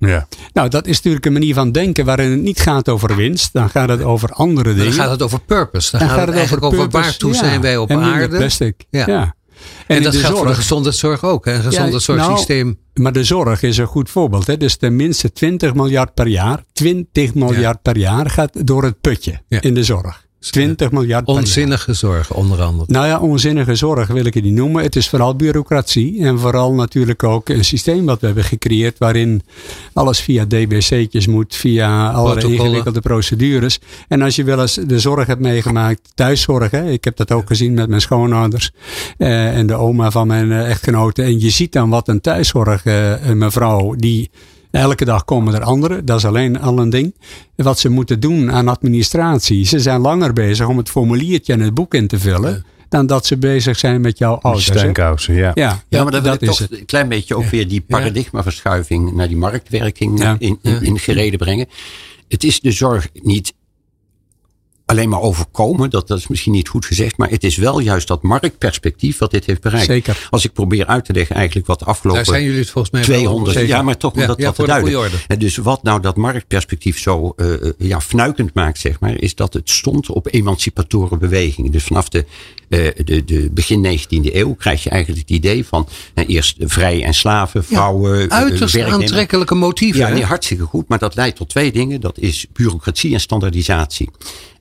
[0.10, 0.28] Ja.
[0.54, 3.54] Nou, dat is natuurlijk een manier van denken waarin het niet gaat over winst.
[3.54, 4.86] Dan gaat het over andere dingen.
[4.86, 5.92] Dan gaat het over purpose.
[5.92, 7.38] Dan, dan gaat, het, het over, over waartoe ja.
[7.38, 8.38] zijn wij op en aarde.
[8.38, 8.86] plastic.
[8.90, 9.04] Ja.
[9.08, 9.36] ja.
[9.88, 11.46] En, en dat geldt zorg, voor de gezondheidszorg ook.
[11.46, 11.54] Hè?
[11.54, 12.66] Een gezondheidszorgsysteem.
[12.66, 14.48] nou, maar de zorg is een goed voorbeeld.
[14.48, 14.58] Hè?
[14.58, 16.64] Dus tenminste 20 miljard per jaar.
[16.74, 20.30] 20 miljard per jaar gaat door het putje in de zorg.
[20.50, 21.28] 20 miljard.
[21.28, 22.92] Onzinnige zorg, onder andere.
[22.92, 24.84] Nou ja, onzinnige zorg wil ik het niet noemen.
[24.84, 26.26] Het is vooral bureaucratie.
[26.26, 28.98] En vooral natuurlijk ook een systeem wat we hebben gecreëerd.
[28.98, 29.42] waarin
[29.94, 33.80] alles via DBC'tjes moet, via allerlei ingewikkelde procedures.
[34.08, 36.72] En als je wel eens de zorg hebt meegemaakt, thuiszorg.
[36.72, 38.72] Hè, ik heb dat ook gezien met mijn schoonouders.
[39.18, 41.24] Eh, en de oma van mijn eh, echtgenote.
[41.24, 44.30] En je ziet dan wat een thuiszorg, eh, een mevrouw die
[44.72, 46.06] Elke dag komen er anderen.
[46.06, 47.16] Dat is alleen al een ding.
[47.56, 49.66] Wat ze moeten doen aan administratie.
[49.66, 52.66] Ze zijn langer bezig om het formuliertje en het boek in te vullen.
[52.90, 54.66] Dan dat ze bezig zijn met jouw ouders.
[54.66, 55.52] Steunkousen, ja.
[55.54, 55.84] ja.
[55.88, 56.72] Ja, maar dat, dat is toch het.
[56.72, 61.68] een klein beetje ook weer die paradigmaverschuiving naar die marktwerking in, in, in gereden brengen.
[62.28, 63.54] Het is de zorg niet
[64.92, 65.90] alleen maar overkomen.
[65.90, 67.18] Dat, dat is misschien niet goed gezegd.
[67.18, 69.86] Maar het is wel juist dat marktperspectief wat dit heeft bereikt.
[69.86, 70.28] Zeker.
[70.30, 72.94] Als ik probeer uit te leggen eigenlijk wat de afgelopen Daar zijn jullie het volgens
[72.94, 75.10] mij 200 Ja, maar toch om dat ja, te duiden.
[75.28, 79.54] En dus wat nou dat marktperspectief zo uh, ja, fnuikend maakt, zeg maar, is dat
[79.54, 81.72] het stond op emancipatoren bewegingen.
[81.72, 82.26] Dus vanaf de,
[82.70, 87.14] uh, de, de begin 19e eeuw krijg je eigenlijk het idee van eerst vrij en
[87.14, 88.20] slaven, vrouwen.
[88.20, 90.00] Ja, uiterst aantrekkelijke motieven.
[90.00, 90.88] Ja, nee, hartstikke goed.
[90.88, 92.02] Maar dat leidt tot twee dingen.
[92.02, 94.10] Dat is bureaucratie en standaardisatie.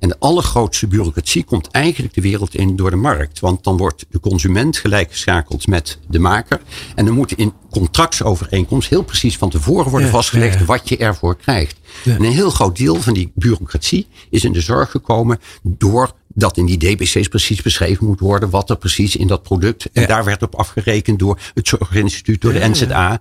[0.00, 3.40] En de allergrootste bureaucratie komt eigenlijk de wereld in door de markt.
[3.40, 6.60] Want dan wordt de consument gelijkgeschakeld met de maker.
[6.94, 11.76] En dan moet in contractsovereenkomst heel precies van tevoren worden vastgelegd wat je ervoor krijgt.
[12.04, 16.56] En een heel groot deel van die bureaucratie is in de zorg gekomen door dat
[16.56, 19.90] in die DBC's precies beschreven moet worden wat er precies in dat product.
[19.92, 23.20] En daar werd op afgerekend door het Zorginstituut, door de NZA.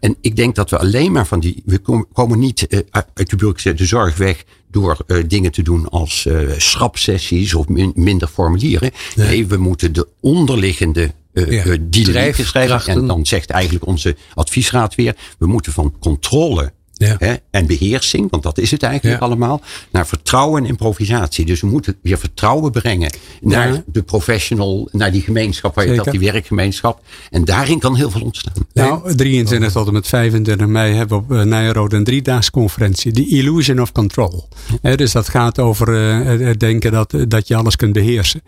[0.00, 1.62] En ik denk dat we alleen maar van die.
[1.64, 1.78] We
[2.12, 2.80] komen niet uh,
[3.14, 7.68] uit de bureaucratie, de zorg weg door uh, dingen te doen als uh, schrapsessies of
[7.68, 8.90] min, minder formulieren.
[9.14, 9.28] Nee.
[9.28, 9.46] nee.
[9.46, 12.92] we moeten de onderliggende uh, ja, schrijven.
[12.92, 17.16] En dan zegt eigenlijk onze adviesraad weer: we moeten van controle ja.
[17.18, 21.44] Hè, en beheersing, want dat is het eigenlijk allemaal, naar vertrouwen en improvisatie.
[21.44, 26.10] Dus we moeten weer vertrouwen brengen naar de professional, naar die gemeenschap, waar je dat,
[26.10, 27.00] die werkgemeenschap.
[27.30, 28.52] En daarin kan heel veel ontstaan.
[28.72, 33.26] Nou, 23 tot en met 25 mei hebben we op uh, Nijrode een driedaagsconferentie, The
[33.26, 34.48] Illusion of Control.
[34.80, 38.42] dus dat gaat over uh, het denken dat, dat je alles kunt beheersen.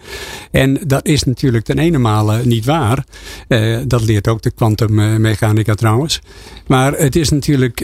[0.50, 3.04] En dat is natuurlijk ten ene male niet waar.
[3.48, 6.20] Uh, dat leert ook de kwantummechanica trouwens.
[6.66, 7.80] Maar het is natuurlijk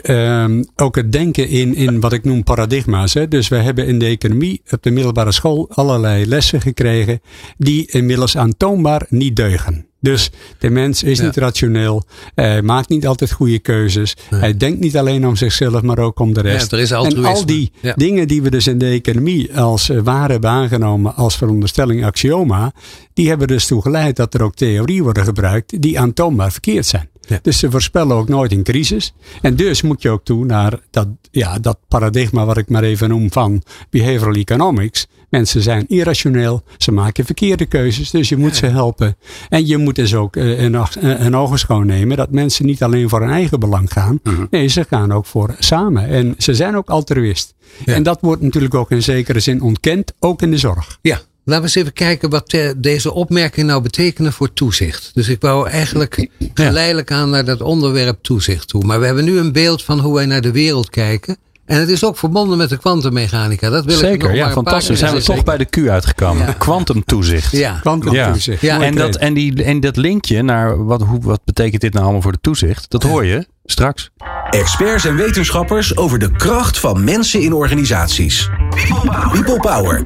[0.65, 3.15] ehm, ook het denken in, in wat ik noem paradigma's.
[3.15, 3.29] Hè.
[3.29, 7.21] Dus we hebben in de economie op de middelbare school allerlei lessen gekregen
[7.57, 9.87] die inmiddels aantoonbaar niet deugen.
[10.01, 12.05] Dus de mens is niet rationeel.
[12.35, 14.17] Hij maakt niet altijd goede keuzes.
[14.31, 16.71] Hij denkt niet alleen om zichzelf, maar ook om de rest.
[16.71, 20.01] Ja, er is en al die dingen die we dus in de economie als uh,
[20.01, 22.73] waar hebben aangenomen als veronderstelling axioma,
[23.15, 27.09] die hebben dus toe geleid dat er ook theorieën worden gebruikt die aantoonbaar verkeerd zijn.
[27.27, 27.39] Ja.
[27.43, 29.15] Dus ze voorspellen ook nooit een crisis.
[29.43, 33.09] En dus moet je ook toe naar dat, ja, dat paradigma wat ik maar even
[33.09, 35.07] noem van behavioral economics.
[35.29, 38.57] Mensen zijn irrationeel, ze maken verkeerde keuzes, dus je moet ja.
[38.57, 39.17] ze helpen.
[39.49, 43.21] En je moet dus ook uh, een, een ogenschouw nemen dat mensen niet alleen voor
[43.21, 44.19] hun eigen belang gaan.
[44.23, 44.41] Uh mhm.
[44.41, 44.51] -huh.
[44.51, 46.09] Nee, ze gaan ook voor samen.
[46.09, 47.55] En ze zijn ook altruïst.
[47.85, 47.95] Ja.
[47.95, 50.99] En dat wordt natuurlijk ook in zekere zin ontkend, ook in de zorg.
[51.03, 55.11] Ja, Laten we eens even kijken wat uh, deze opmerking nou betekenen voor toezicht.
[55.15, 58.85] Dus ik wou eigenlijk geleidelijk aan naar dat onderwerp toezicht toe.
[58.85, 61.37] Maar we hebben nu een beeld van hoe wij naar de wereld kijken.
[61.65, 63.71] En het is ook verbonden met de kwantummechanica.
[63.71, 64.99] Dat wil Zeker, ik nog ja, maar fantastisch.
[64.99, 66.59] Zijn we toch bij de Q uitgekomen.
[66.59, 67.53] Kwantumtoezicht.
[67.53, 67.79] Ja.
[67.81, 68.61] Kwantumtoezicht.
[68.61, 68.83] Ja.
[68.83, 72.23] En, dat, en, die, en dat linkje naar wat, hoe, wat betekent dit nou allemaal
[72.23, 72.91] voor de toezicht?
[72.91, 74.11] Dat hoor je straks.
[74.51, 78.49] Experts en wetenschappers over de kracht van mensen in organisaties.
[78.71, 79.31] People Power.
[79.31, 80.03] People Power.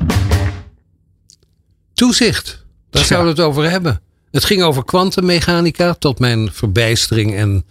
[2.00, 2.64] Toezicht.
[2.90, 4.00] Daar zouden we het over hebben.
[4.30, 7.64] Het ging over kwantummechanica, tot mijn verbijstering en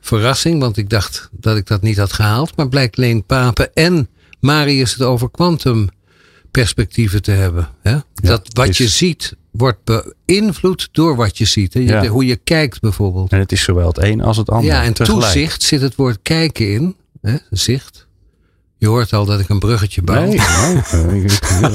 [0.00, 0.60] verrassing.
[0.60, 2.56] Want ik dacht dat ik dat niet had gehaald.
[2.56, 4.08] Maar blijkt Leen Papen en
[4.40, 7.68] Marius het over kwantumperspectieven te hebben.
[7.82, 7.90] Hè?
[7.90, 8.78] Ja, dat wat is...
[8.78, 11.74] je ziet wordt beïnvloed door wat je ziet.
[11.74, 11.80] Hè?
[11.80, 12.06] Je, ja.
[12.06, 13.32] Hoe je kijkt bijvoorbeeld.
[13.32, 14.70] En het is zowel het een als het ander.
[14.70, 15.22] Ja, en tegelijk.
[15.22, 16.96] toezicht zit het woord kijken in.
[17.20, 17.36] Hè?
[17.50, 18.03] Zicht.
[18.84, 20.24] Je hoort al dat ik een bruggetje bouw.
[20.24, 20.28] Nee,
[21.10, 21.24] nee.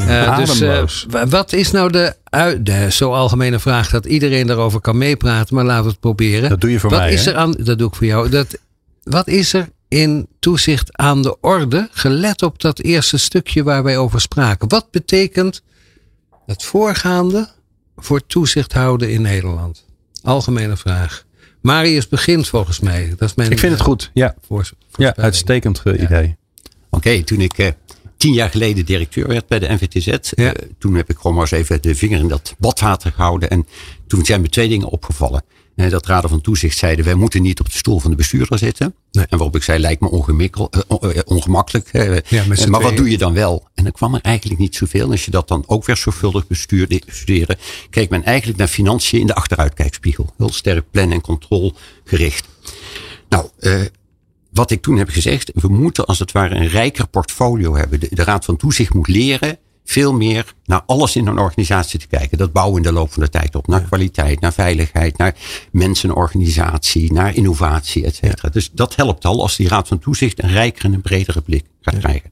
[0.07, 2.15] uh, dus, uh, wat is nou de,
[2.61, 6.49] de zo algemene vraag dat iedereen daarover kan meepraten, maar laten we het proberen.
[6.49, 7.13] Dat doe je voor wat mij.
[7.13, 8.29] Is er aan, dat doe ik voor jou.
[8.29, 8.57] Dat,
[9.03, 13.97] wat is er in toezicht aan de orde, gelet op dat eerste stukje waar wij
[13.97, 14.69] over spraken?
[14.69, 15.61] Wat betekent
[16.45, 17.47] het voorgaande
[17.95, 19.85] voor toezicht houden in Nederland?
[20.23, 21.23] Algemene vraag.
[21.61, 23.13] Marius begint volgens mij.
[23.17, 24.35] Dat is mijn, ik vind het goed, ja.
[24.47, 26.03] Voor, ja, uitstekend idee.
[26.03, 26.37] Oké,
[26.99, 27.67] okay, toen ik uh,
[28.17, 30.31] tien jaar geleden directeur werd bij de NVTZ.
[30.35, 30.53] Ja.
[30.77, 33.49] toen heb ik gewoon maar eens even de vinger in dat badwater gehouden.
[33.49, 33.67] En
[34.07, 35.43] toen zijn me twee dingen opgevallen
[35.87, 38.95] dat raden van toezicht zeiden, wij moeten niet op de stoel van de bestuurder zitten.
[39.11, 40.09] En waarop ik zei, lijkt me
[41.25, 41.89] ongemakkelijk.
[42.29, 43.67] Ja, maar wat doe je dan wel?
[43.73, 45.11] En dan kwam er eigenlijk niet zoveel.
[45.11, 47.57] als je dat dan ook weer zorgvuldig bestudeerde,
[47.89, 50.33] keek men eigenlijk naar financiën in de achteruitkijkspiegel.
[50.37, 52.47] Heel sterk plan- en controlgericht.
[53.29, 53.49] Nou,
[54.51, 57.99] wat ik toen heb gezegd, we moeten als het ware een rijker portfolio hebben.
[57.99, 59.57] de Raad van Toezicht moet leren
[59.89, 62.37] veel meer naar alles in een organisatie te kijken.
[62.37, 63.67] Dat bouwen in de loop van de tijd op.
[63.67, 65.35] Naar kwaliteit, naar veiligheid, naar
[65.71, 68.49] mensenorganisatie, naar innovatie, et cetera.
[68.49, 71.65] Dus dat helpt al als die Raad van Toezicht een rijker en een bredere blik
[71.81, 72.31] gaat krijgen.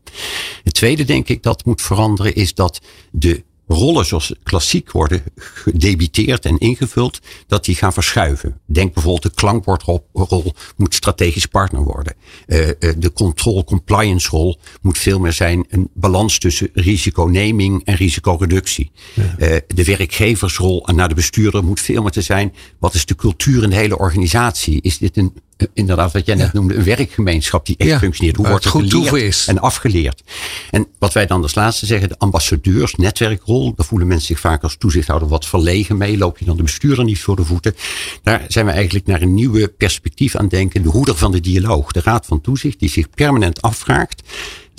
[0.63, 6.45] Het tweede, denk ik, dat moet veranderen, is dat de rollen zoals klassiek worden gedebiteerd
[6.45, 8.59] en ingevuld, dat die gaan verschuiven.
[8.65, 12.13] Denk bijvoorbeeld de klankbordrol moet strategisch partner worden.
[12.47, 18.91] Uh, de control compliance rol moet veel meer zijn een balans tussen risiconeming en risicoreductie.
[19.13, 19.23] Ja.
[19.23, 22.53] Uh, de werkgeversrol naar de bestuurder moet veel meer te zijn.
[22.79, 24.81] Wat is de cultuur in de hele organisatie?
[24.81, 25.33] Is dit een
[25.73, 28.35] inderdaad wat jij net noemde, een werkgemeenschap die echt functioneert.
[28.35, 29.47] Hoe wordt het goed is.
[29.47, 30.23] en afgeleerd?
[30.71, 34.63] En wat wij dan als laatste zeggen, de ambassadeurs, netwerkrol, daar voelen mensen zich vaak
[34.63, 36.17] als toezichthouder wat verlegen mee.
[36.17, 37.75] Loop je dan de bestuurder niet voor de voeten?
[38.23, 40.83] Daar zijn we eigenlijk naar een nieuwe perspectief aan denken.
[40.83, 44.23] De hoeder van de dialoog, de Raad van Toezicht, die zich permanent afvraagt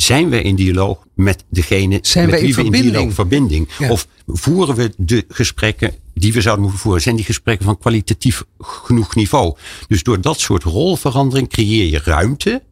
[0.01, 3.69] zijn we in dialoog met degene zijn met wie we in dialoog verbinding?
[3.89, 7.03] Of voeren we de gesprekken die we zouden moeten voeren?
[7.03, 9.57] Zijn die gesprekken van kwalitatief genoeg niveau?
[9.89, 12.63] Dus door dat soort rolverandering creëer je ruimte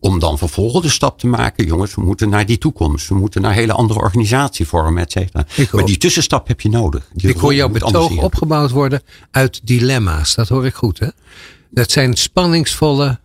[0.00, 1.66] om dan vervolgens de stap te maken.
[1.66, 3.08] Jongens, we moeten naar die toekomst.
[3.08, 5.46] We moeten naar hele andere organisatievormen, et cetera.
[5.72, 7.08] Maar die tussenstap heb je nodig.
[7.12, 10.34] Die ik hoor jouw betoog opgebouwd worden uit dilemma's.
[10.34, 11.08] Dat hoor ik goed, hè?
[11.70, 13.18] Dat zijn spanningsvolle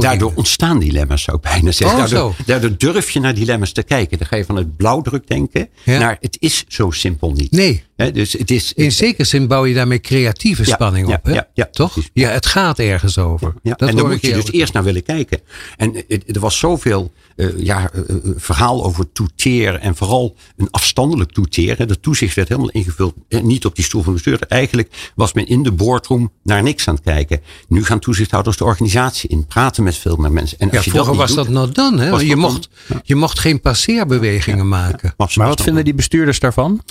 [0.00, 1.98] Daardoor ontstaan dilemma's, zou ik bijna zeggen.
[1.98, 4.18] Oh, daardoor, daardoor, durf je naar dilemma's te kijken.
[4.18, 7.50] Dan ga je van het blauwdruk denken naar het is zo simpel niet.
[7.50, 7.84] Nee.
[7.96, 11.20] Dus het is, In zekere zin bouw je daarmee creatieve spanning op.
[11.26, 11.96] Ja, ja, Toch?
[12.12, 13.54] Ja, het gaat ergens over.
[13.62, 15.40] Dat en daar moet je dus eerst naar willen kijken.
[15.76, 21.86] En er was zoveel uh, ja, uh, verhaal over toeteer en vooral een afstandelijk toeteer.
[21.86, 24.48] De toezicht werd helemaal ingevuld, niet op die stoel van bestuurder.
[24.48, 27.40] Eigenlijk was men in de boardroom naar niks aan het kijken.
[27.68, 30.58] Nu gaan toezichthouders de organisatie in, praten met veel meer mensen.
[30.58, 32.16] En als ja, je vroeger dat was dat nou dan, hè?
[32.16, 32.68] Je mocht,
[33.02, 35.14] je mocht geen passeerbewegingen maken.
[35.16, 36.82] Maar wat vinden die bestuurders daarvan?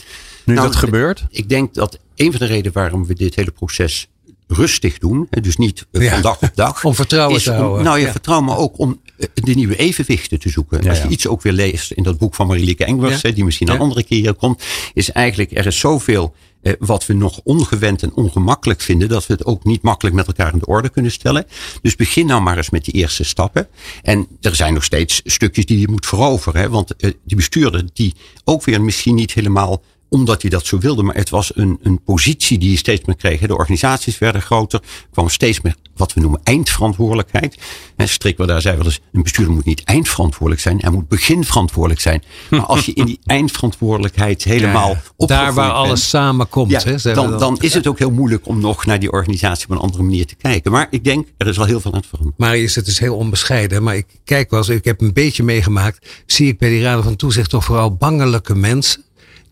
[0.45, 1.25] Nu nou, dat gebeurt?
[1.29, 4.07] Ik denk dat een van de redenen waarom we dit hele proces
[4.47, 5.27] rustig doen.
[5.29, 6.83] Dus niet van dag op dag.
[6.85, 7.83] Om vertrouwen te houden.
[7.83, 9.01] Nou ja, vertrouwen, maar ook om
[9.33, 10.89] de nieuwe evenwichten te zoeken.
[10.89, 13.79] Als je iets ook weer leest in dat boek van Marieke Engels, die misschien een
[13.79, 18.81] andere keer komt, is eigenlijk er is zoveel eh, wat we nog ongewend en ongemakkelijk
[18.81, 21.45] vinden, dat we het ook niet makkelijk met elkaar in de orde kunnen stellen.
[21.81, 23.67] Dus begin nou maar eens met die eerste stappen.
[24.01, 26.61] En er zijn nog steeds stukjes die je moet veroveren.
[26.61, 26.69] Hè?
[26.69, 29.81] Want eh, die bestuurder die ook weer misschien niet helemaal
[30.15, 31.03] omdat hij dat zo wilde.
[31.03, 33.39] Maar het was een, een positie die je steeds meer kreeg.
[33.39, 34.79] De organisaties werden groter.
[34.81, 37.57] Er kwam steeds meer wat we noemen eindverantwoordelijkheid.
[37.95, 40.77] En Strikker daar zei wel eens, een bestuurder moet niet eindverantwoordelijk zijn.
[40.79, 42.23] Hij moet beginverantwoordelijk zijn.
[42.49, 46.71] Maar als je in die eindverantwoordelijkheid helemaal ja, op Daar waar alles samenkomt.
[46.71, 49.71] Ja, hè, dan, dan is het ook heel moeilijk om nog naar die organisatie op
[49.71, 50.71] een andere manier te kijken.
[50.71, 52.35] Maar ik denk, er is al heel veel aan het veranderen.
[52.37, 53.83] Maar is het is heel onbescheiden.
[53.83, 56.23] Maar ik kijk wel eens, ik heb een beetje meegemaakt.
[56.25, 59.04] Zie ik bij die raden van toezicht toch vooral bangelijke mensen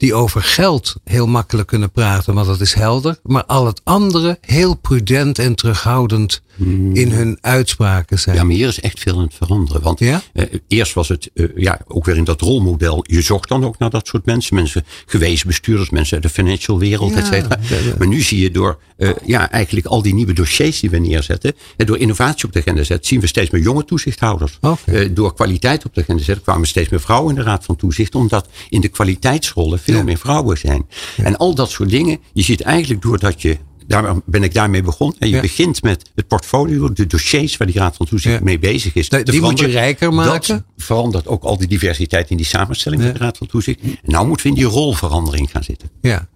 [0.04, 3.20] die over geld heel makkelijk kunnen praten, want dat is helder.
[3.24, 6.96] Maar al het andere heel prudent en terughoudend hmm.
[6.96, 8.36] in hun uitspraken zijn.
[8.36, 9.82] Ja, maar hier is echt veel aan het veranderen.
[9.82, 10.22] Want ja?
[10.34, 13.04] eh, eerst was het eh, ja, ook weer in dat rolmodel.
[13.08, 14.56] Je zocht dan ook naar dat soort mensen.
[14.56, 17.60] Mensen, gewezen bestuurders, mensen uit de financial wereld, ja, et cetera.
[17.98, 21.54] Maar nu zie je door uh, ja, eigenlijk al die nieuwe dossiers die we neerzetten.
[21.78, 24.58] En door innovatie op de agenda zetten, zien we steeds meer jonge toezichthouders.
[24.62, 25.14] Okay.
[25.14, 28.16] Door kwaliteit op de agenda zetten kwamen steeds meer vrouwen in de Raad van Toezicht.
[28.16, 30.88] Omdat in de kwaliteitsrollen veel veel meer vrouwen zijn.
[31.18, 32.20] En al dat soort dingen.
[32.34, 35.20] Je ziet eigenlijk doordat je daar ben ik daarmee begonnen.
[35.20, 38.94] En je begint met het portfolio, de dossiers waar die Raad van Toezicht mee bezig
[38.94, 39.10] is.
[39.10, 40.56] die moet je rijker maken.
[40.56, 43.82] Dat verandert ook al die diversiteit in die samenstelling van de Raad van Toezicht.
[43.82, 45.90] En nou moeten we in die rolverandering gaan zitten.
[46.02, 46.28] Ja.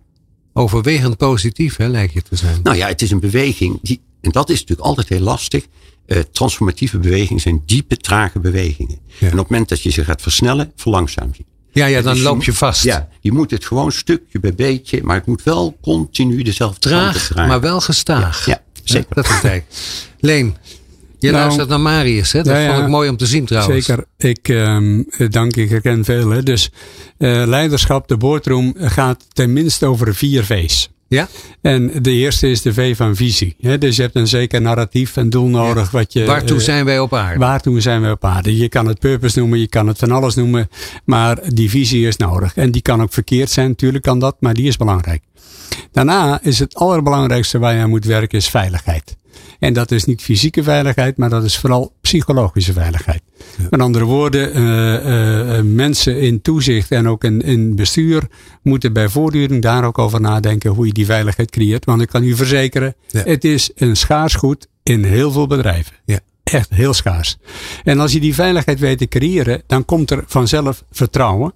[0.53, 2.59] Overwegend positief, hè, lijkt je te zijn.
[2.63, 3.79] Nou ja, het is een beweging.
[3.81, 5.65] Die, en dat is natuurlijk altijd heel lastig.
[6.07, 8.99] Uh, transformatieve bewegingen zijn diepe, trage bewegingen.
[9.19, 11.43] En op het moment dat je ze gaat versnellen, verlangzaam je.
[11.77, 12.83] Ja, ja dan loop je vast.
[12.83, 17.35] Ja, je moet het gewoon stukje bij beetje, maar het moet wel continu dezelfde Traag,
[17.35, 18.45] maar wel gestaag.
[18.45, 19.15] Ja, zeker.
[19.15, 19.63] dat is het
[20.19, 20.55] Leen,
[21.19, 22.43] je nou, luistert naar Marius, hè?
[22.43, 23.85] Dat vond ik mooi om te zien trouwens.
[23.85, 24.05] Zeker.
[24.17, 26.29] Ik um, dank, ik herken veel.
[26.29, 26.43] Hè?
[26.43, 26.69] Dus
[27.17, 30.89] uh, leiderschap, de boardroom gaat tenminste over vier V's.
[31.07, 31.27] Ja?
[31.61, 33.55] En de eerste is de V van visie.
[33.79, 35.91] Dus je hebt een zeker narratief en doel nodig.
[35.91, 37.39] Wat je, waartoe zijn wij op aarde?
[37.39, 38.57] Waartoe zijn wij op aarde?
[38.57, 40.69] Je kan het purpose noemen, je kan het van alles noemen.
[41.05, 42.55] Maar die visie is nodig.
[42.55, 45.23] En die kan ook verkeerd zijn, natuurlijk kan dat, maar die is belangrijk.
[45.91, 49.15] Daarna is het allerbelangrijkste waar je aan moet werken, is veiligheid.
[49.59, 53.21] En dat is niet fysieke veiligheid, maar dat is vooral psychologische veiligheid.
[53.69, 58.23] Met andere woorden, uh, uh, mensen in toezicht en ook in, in bestuur
[58.61, 61.85] moeten bij voortdurend daar ook over nadenken hoe je die veiligheid creëert.
[61.85, 65.93] Want ik kan u verzekeren, het is een schaars goed in heel veel bedrijven.
[66.05, 66.19] Ja.
[66.43, 67.37] Echt heel schaars.
[67.83, 71.53] En als je die veiligheid weet te creëren, dan komt er vanzelf vertrouwen.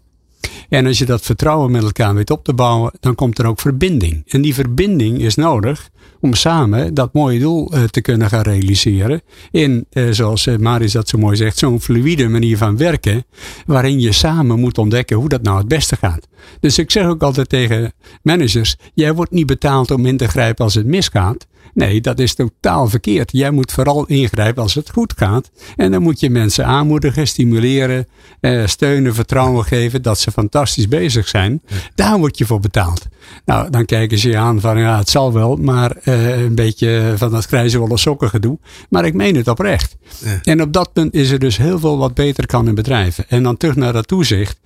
[0.71, 3.59] En als je dat vertrouwen met elkaar weet op te bouwen, dan komt er ook
[3.59, 4.23] verbinding.
[4.27, 9.21] En die verbinding is nodig om samen dat mooie doel uh, te kunnen gaan realiseren.
[9.51, 13.25] In, uh, zoals uh, Maris dat zo mooi zegt, zo'n fluïde manier van werken.
[13.65, 16.27] Waarin je samen moet ontdekken hoe dat nou het beste gaat.
[16.59, 20.63] Dus ik zeg ook altijd tegen managers: jij wordt niet betaald om in te grijpen
[20.63, 21.47] als het misgaat.
[21.73, 23.31] Nee, dat is totaal verkeerd.
[23.31, 25.51] Jij moet vooral ingrijpen als het goed gaat.
[25.75, 28.07] En dan moet je mensen aanmoedigen, stimuleren,
[28.39, 31.61] eh, steunen, vertrouwen geven dat ze fantastisch bezig zijn.
[31.95, 33.07] Daar word je voor betaald.
[33.45, 37.13] Nou, dan kijken ze je aan van ja, het zal wel, maar eh, een beetje
[37.17, 38.59] van dat grijze sokken gedoe.
[38.89, 39.97] Maar ik meen het oprecht.
[40.43, 43.25] En op dat punt is er dus heel veel wat beter kan in bedrijven.
[43.27, 44.59] En dan terug naar dat toezicht.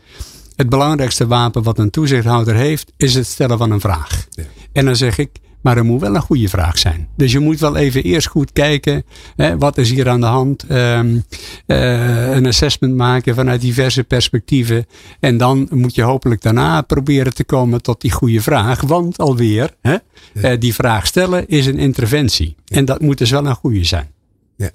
[0.56, 4.28] Het belangrijkste wapen wat een toezichthouder heeft, is het stellen van een vraag.
[4.72, 5.30] En dan zeg ik,
[5.65, 7.08] maar er moet wel een goede vraag zijn.
[7.17, 9.04] Dus je moet wel even eerst goed kijken.
[9.36, 10.65] Hè, wat is hier aan de hand?
[10.71, 11.25] Um,
[11.67, 14.86] uh, een assessment maken vanuit diverse perspectieven.
[15.19, 18.82] En dan moet je hopelijk daarna proberen te komen tot die goede vraag.
[18.82, 19.95] Want alweer, hè,
[20.34, 22.56] uh, die vraag stellen is een interventie.
[22.67, 24.12] En dat moet dus wel een goede zijn.
[24.56, 24.69] Ja.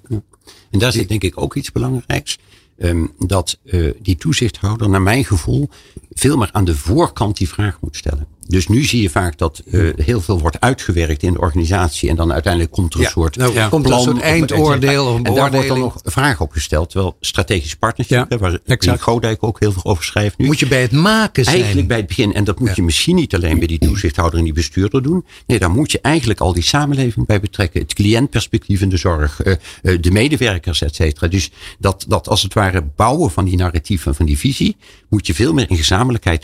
[0.71, 2.37] En daar zit denk ik ook iets belangrijks.
[2.77, 5.69] Um, dat uh, die toezichthouder, naar mijn gevoel,
[6.13, 8.27] veel meer aan de voorkant die vraag moet stellen.
[8.47, 12.09] Dus nu zie je vaak dat uh, heel veel wordt uitgewerkt in de organisatie.
[12.09, 15.21] En dan uiteindelijk komt er een soort nou, ja, komt er een soort eindoordeel of
[15.21, 16.89] En daar wordt dan nog vragen op gesteld.
[16.89, 19.01] Terwijl strategisch partnership, ja, waar exact.
[19.01, 20.45] Godijk ook heel veel over schrijft nu.
[20.45, 21.55] Moet je bij het maken zijn.
[21.55, 22.33] Eigenlijk bij het begin.
[22.33, 25.25] En dat moet je misschien niet alleen bij die toezichthouder en die bestuurder doen.
[25.47, 27.81] Nee, daar moet je eigenlijk al die samenleving bij betrekken.
[27.81, 29.45] Het cliëntperspectief in de zorg.
[29.45, 31.27] Uh, uh, de medewerkers, et cetera.
[31.27, 34.75] Dus dat, dat als het ware bouwen van die narratief en van die visie.
[35.09, 35.99] Moet je veel meer in gezamenlijkheid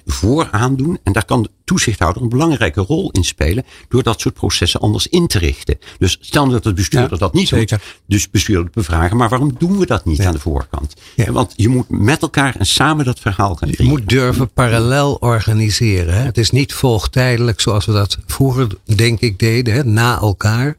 [0.05, 0.99] vooraan doen.
[1.03, 3.65] En daar kan de toezichthouder een belangrijke rol in spelen.
[3.89, 5.77] Door dat soort processen anders in te richten.
[5.97, 7.77] Dus stel dat het bestuurder ja, dat niet zeker.
[7.77, 8.01] doet.
[8.05, 9.17] Dus bestuurder bevragen.
[9.17, 10.25] Maar waarom doen we dat niet ja.
[10.25, 10.93] aan de voorkant?
[11.15, 11.31] Ja.
[11.31, 16.13] Want je moet met elkaar en samen dat verhaal gaan Je moet durven parallel organiseren.
[16.13, 16.23] Hè?
[16.23, 19.73] Het is niet volgtijdelijk zoals we dat vroeger denk ik deden.
[19.73, 19.83] Hè?
[19.83, 20.77] Na elkaar.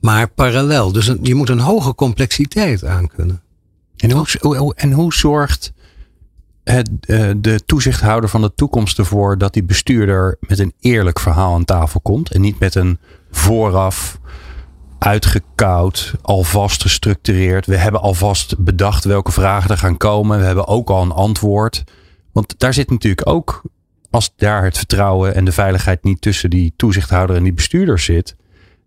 [0.00, 0.92] Maar parallel.
[0.92, 3.42] Dus een, je moet een hoge complexiteit aankunnen.
[3.96, 5.72] En hoe, en hoe zorgt
[6.64, 11.64] uh, de toezichthouder van de toekomst ervoor dat die bestuurder met een eerlijk verhaal aan
[11.64, 12.98] tafel komt en niet met een
[13.30, 14.18] vooraf
[14.98, 17.66] uitgekoud, alvast gestructureerd.
[17.66, 20.38] We hebben alvast bedacht welke vragen er gaan komen.
[20.38, 21.84] We hebben ook al een antwoord.
[22.32, 23.62] Want daar zit natuurlijk ook,
[24.10, 28.36] als daar het vertrouwen en de veiligheid niet tussen die toezichthouder en die bestuurder zit,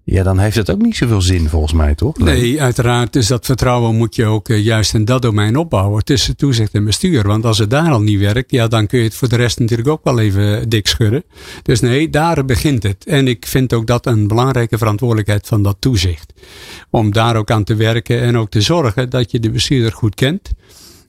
[0.10, 2.17] ja, dan heeft het ook niet zoveel zin volgens mij, toch?
[2.17, 3.13] Nee, uiteraard.
[3.13, 6.86] Dus dat vertrouwen moet je ook uh, juist in dat domein opbouwen tussen toezicht en
[6.86, 7.28] bestuur.
[7.28, 9.60] Want als het daar al niet werkt, ja, dan kun je het voor de rest
[9.60, 11.24] natuurlijk ook wel even dik schudden.
[11.63, 13.06] Dus nee, daar begint het.
[13.06, 16.34] En ik vind ook dat een belangrijke verantwoordelijkheid van dat toezicht.
[16.89, 20.15] Om daar ook aan te werken en ook te zorgen dat je de bestuurder goed
[20.15, 20.52] kent.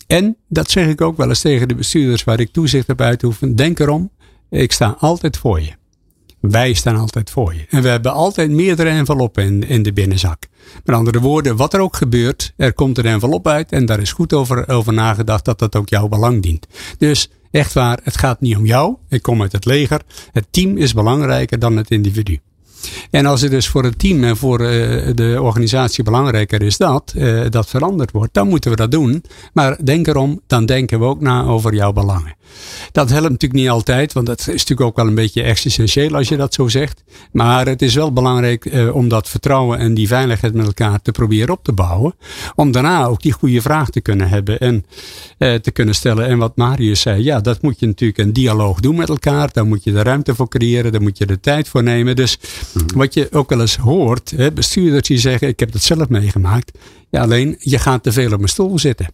[0.06, 3.56] En dat zeg ik ook wel eens tegen de bestuurders waar ik toezicht heb uitgeoefend.
[3.56, 4.10] Denk erom,
[4.50, 5.72] ik sta altijd voor je.
[6.40, 7.66] Wij staan altijd voor je.
[7.68, 10.46] En we hebben altijd meerdere enveloppen in, in de binnenzak.
[10.84, 14.12] Met andere woorden, wat er ook gebeurt, er komt een envelop uit en daar is
[14.12, 16.66] goed over, over nagedacht dat dat ook jouw belang dient.
[16.98, 18.96] Dus echt waar, het gaat niet om jou.
[19.08, 20.00] Ik kom uit het leger.
[20.32, 22.40] Het team is belangrijker dan het individu.
[23.10, 24.68] En als het dus voor het team en voor uh,
[25.14, 29.24] de organisatie belangrijker is dat, uh, dat veranderd wordt, dan moeten we dat doen.
[29.52, 32.36] Maar denk erom, dan denken we ook na over jouw belangen.
[32.92, 36.28] Dat helpt natuurlijk niet altijd, want dat is natuurlijk ook wel een beetje existentieel als
[36.28, 37.02] je dat zo zegt.
[37.32, 41.12] Maar het is wel belangrijk uh, om dat vertrouwen en die veiligheid met elkaar te
[41.12, 42.14] proberen op te bouwen.
[42.54, 44.84] Om daarna ook die goede vraag te kunnen hebben en
[45.38, 46.26] te kunnen stellen.
[46.26, 49.50] En wat Marius zei, ja, dat moet je natuurlijk een dialoog doen met elkaar.
[49.52, 52.16] Daar moet je de ruimte voor creëren, daar moet je de tijd voor nemen.
[52.16, 52.38] Dus
[52.94, 56.78] wat je ook wel eens hoort, hè, bestuurders die zeggen, ik heb dat zelf meegemaakt.
[57.10, 59.06] Ja, alleen je gaat te veel op mijn stoel zitten.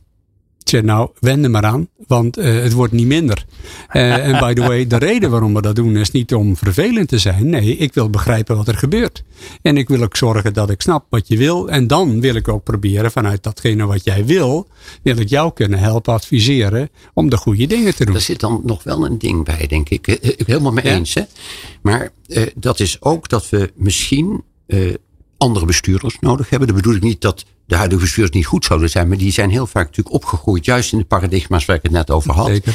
[0.64, 3.44] Ik zeg nou, wend er maar aan, want uh, het wordt niet minder.
[3.92, 7.08] Uh, en by the way, de reden waarom we dat doen is niet om vervelend
[7.08, 7.50] te zijn.
[7.50, 9.24] Nee, ik wil begrijpen wat er gebeurt.
[9.62, 11.68] En ik wil ook zorgen dat ik snap wat je wil.
[11.68, 14.68] En dan wil ik ook proberen vanuit datgene wat jij wil,
[15.02, 18.14] wil ik jou kunnen helpen adviseren om de goede dingen te doen.
[18.14, 20.06] Er zit dan nog wel een ding bij, denk ik.
[20.06, 21.14] Ik helemaal mee eens.
[21.14, 21.22] Hè?
[21.82, 24.42] Maar uh, dat is ook dat we misschien
[25.36, 26.68] andere bestuurders nodig hebben.
[26.68, 29.50] Dat bedoel ik niet dat de huidige bestuurders niet goed zouden zijn, maar die zijn
[29.50, 32.46] heel vaak natuurlijk opgegroeid, juist in de paradigma's waar ik het net over had.
[32.46, 32.74] Zeker.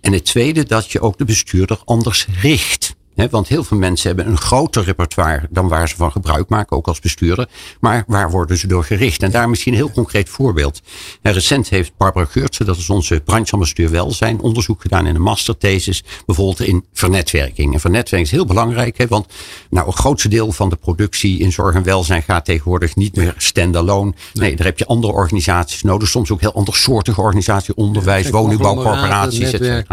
[0.00, 4.26] En het tweede, dat je ook de bestuurder anders richt want heel veel mensen hebben
[4.26, 7.48] een groter repertoire dan waar ze van gebruik maken, ook als bestuurder.
[7.80, 9.22] Maar waar worden ze door gericht?
[9.22, 10.80] En daar misschien een heel concreet voorbeeld.
[11.22, 16.60] recent heeft Barbara Geurtsen, dat is onze brancheambassadeur welzijn, onderzoek gedaan in een masterthesis, bijvoorbeeld
[16.60, 17.74] in vernetwerking.
[17.74, 19.26] En vernetwerking is heel belangrijk, want
[19.70, 23.34] nou, een grootste deel van de productie in zorg en welzijn gaat tegenwoordig niet meer
[23.36, 24.12] standalone.
[24.32, 29.86] Nee, daar heb je andere organisaties nodig, soms ook heel andersoortige organisaties, onderwijs, woningbouwcorporaties, etc.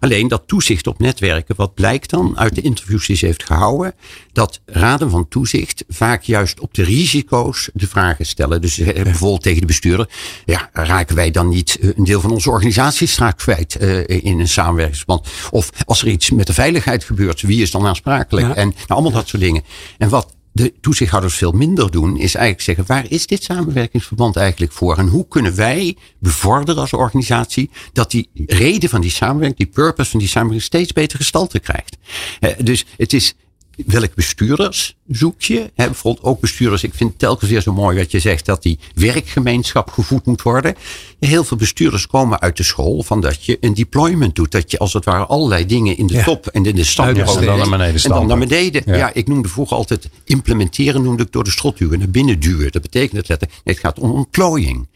[0.00, 2.36] Alleen dat toezicht op netwerken, wat blijkt dan?
[2.46, 3.94] Uit de interviews die ze heeft gehouden,
[4.32, 8.60] dat raden van toezicht vaak juist op de risico's de vragen stellen.
[8.60, 10.08] Dus bijvoorbeeld tegen de bestuurder,
[10.44, 14.40] ja, raken wij dan niet eh, een deel van onze organisatie straks kwijt uh, in
[14.40, 15.28] een samenwerkingsverband?
[15.50, 18.54] Of als er iets met de veiligheid gebeurt, wie is dan aansprakelijk?
[18.54, 19.62] En nou, allemaal dat soort dingen.
[19.98, 24.72] En wat de toezichthouders veel minder doen, is eigenlijk zeggen: waar is dit samenwerkingsverband eigenlijk
[24.72, 24.98] voor?
[24.98, 30.10] En hoe kunnen wij bevorderen als organisatie dat die reden van die samenwerking, die purpose
[30.10, 31.96] van die samenwerking, steeds beter gestalte krijgt?
[32.40, 33.34] Eh, dus het is
[33.86, 35.70] welke bestuurders zoek je?
[35.74, 36.82] bijvoorbeeld ook bestuurders.
[36.82, 40.42] Ik vind het telkens weer zo mooi wat je zegt dat die werkgemeenschap gevoed moet
[40.42, 40.74] worden.
[41.20, 44.50] Heel veel bestuurders komen uit de school van dat je een deployment doet.
[44.50, 47.06] Dat je als het ware allerlei dingen in de top en in de stad.
[47.06, 48.82] En dan naar beneden En dan naar beneden.
[48.86, 49.10] Ja.
[49.14, 51.98] ik noemde vroeger altijd implementeren noemde ik door de strot duwen.
[51.98, 52.72] Naar binnen duwen.
[52.72, 53.60] Dat betekent het letterlijk.
[53.64, 54.88] Nee, het gaat om ontplooiing.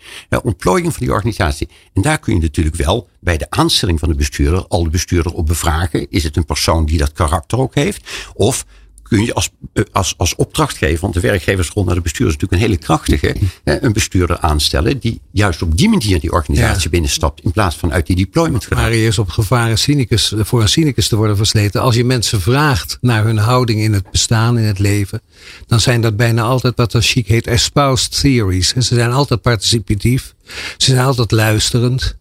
[0.42, 1.68] ontplooiing van die organisatie.
[1.94, 5.32] En daar kun je natuurlijk wel bij de aanstelling van de bestuurder al de bestuurder
[5.32, 6.10] op bevragen.
[6.10, 8.30] Is het een persoon die dat karakter ook heeft?
[8.34, 8.64] Of
[9.10, 12.62] kun je als, eh, als, als opdrachtgever, want de werkgeversrol naar de bestuurder is natuurlijk
[12.62, 17.52] een hele krachtige, een bestuurder aanstellen die juist op die manier die organisatie binnenstapt in
[17.52, 18.78] plaats van uit die deployment gaat.
[18.78, 21.80] Maar eerst op gevaren cynicus, voor een cynicus te worden versleten.
[21.80, 25.20] Als je mensen vraagt naar hun houding in het bestaan, in het leven,
[25.66, 28.68] dan zijn dat bijna altijd wat dan chic heet espoused theories.
[28.68, 30.34] Ze zijn altijd participatief,
[30.76, 32.18] ze zijn altijd luisterend.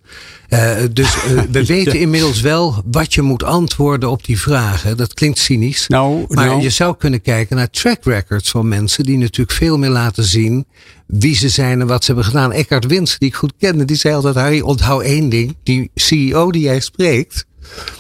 [0.49, 4.97] Uh, dus uh, we weten inmiddels wel wat je moet antwoorden op die vragen.
[4.97, 5.87] Dat klinkt cynisch.
[5.87, 6.61] Nou, maar nou.
[6.61, 10.65] je zou kunnen kijken naar track records van mensen die natuurlijk veel meer laten zien
[11.07, 12.51] wie ze zijn en wat ze hebben gedaan.
[12.51, 15.57] Eckhart Wins, die ik goed kende, die zei altijd: Harry, onthoud één ding.
[15.63, 17.45] Die CEO die jij spreekt,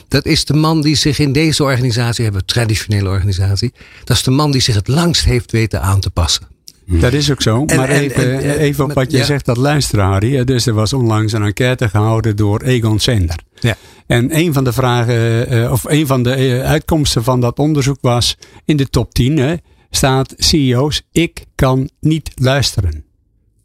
[0.07, 3.73] dat is de man die zich in deze organisatie, hebben traditionele organisatie,
[4.03, 6.48] dat is de man die zich het langst heeft weten aan te passen.
[6.89, 7.65] Dat is ook zo.
[7.65, 11.89] maar even, even op wat je zegt, dat luisteren, Dus er was onlangs een enquête
[11.89, 13.39] gehouden door Egon Zender.
[13.59, 13.75] Ja.
[14.07, 17.97] En een van de vragen, eh, of een van de eh, uitkomsten van dat onderzoek
[18.01, 19.55] was: in de top 10 hè,
[19.89, 23.05] staat CEO's, ik kan niet luisteren.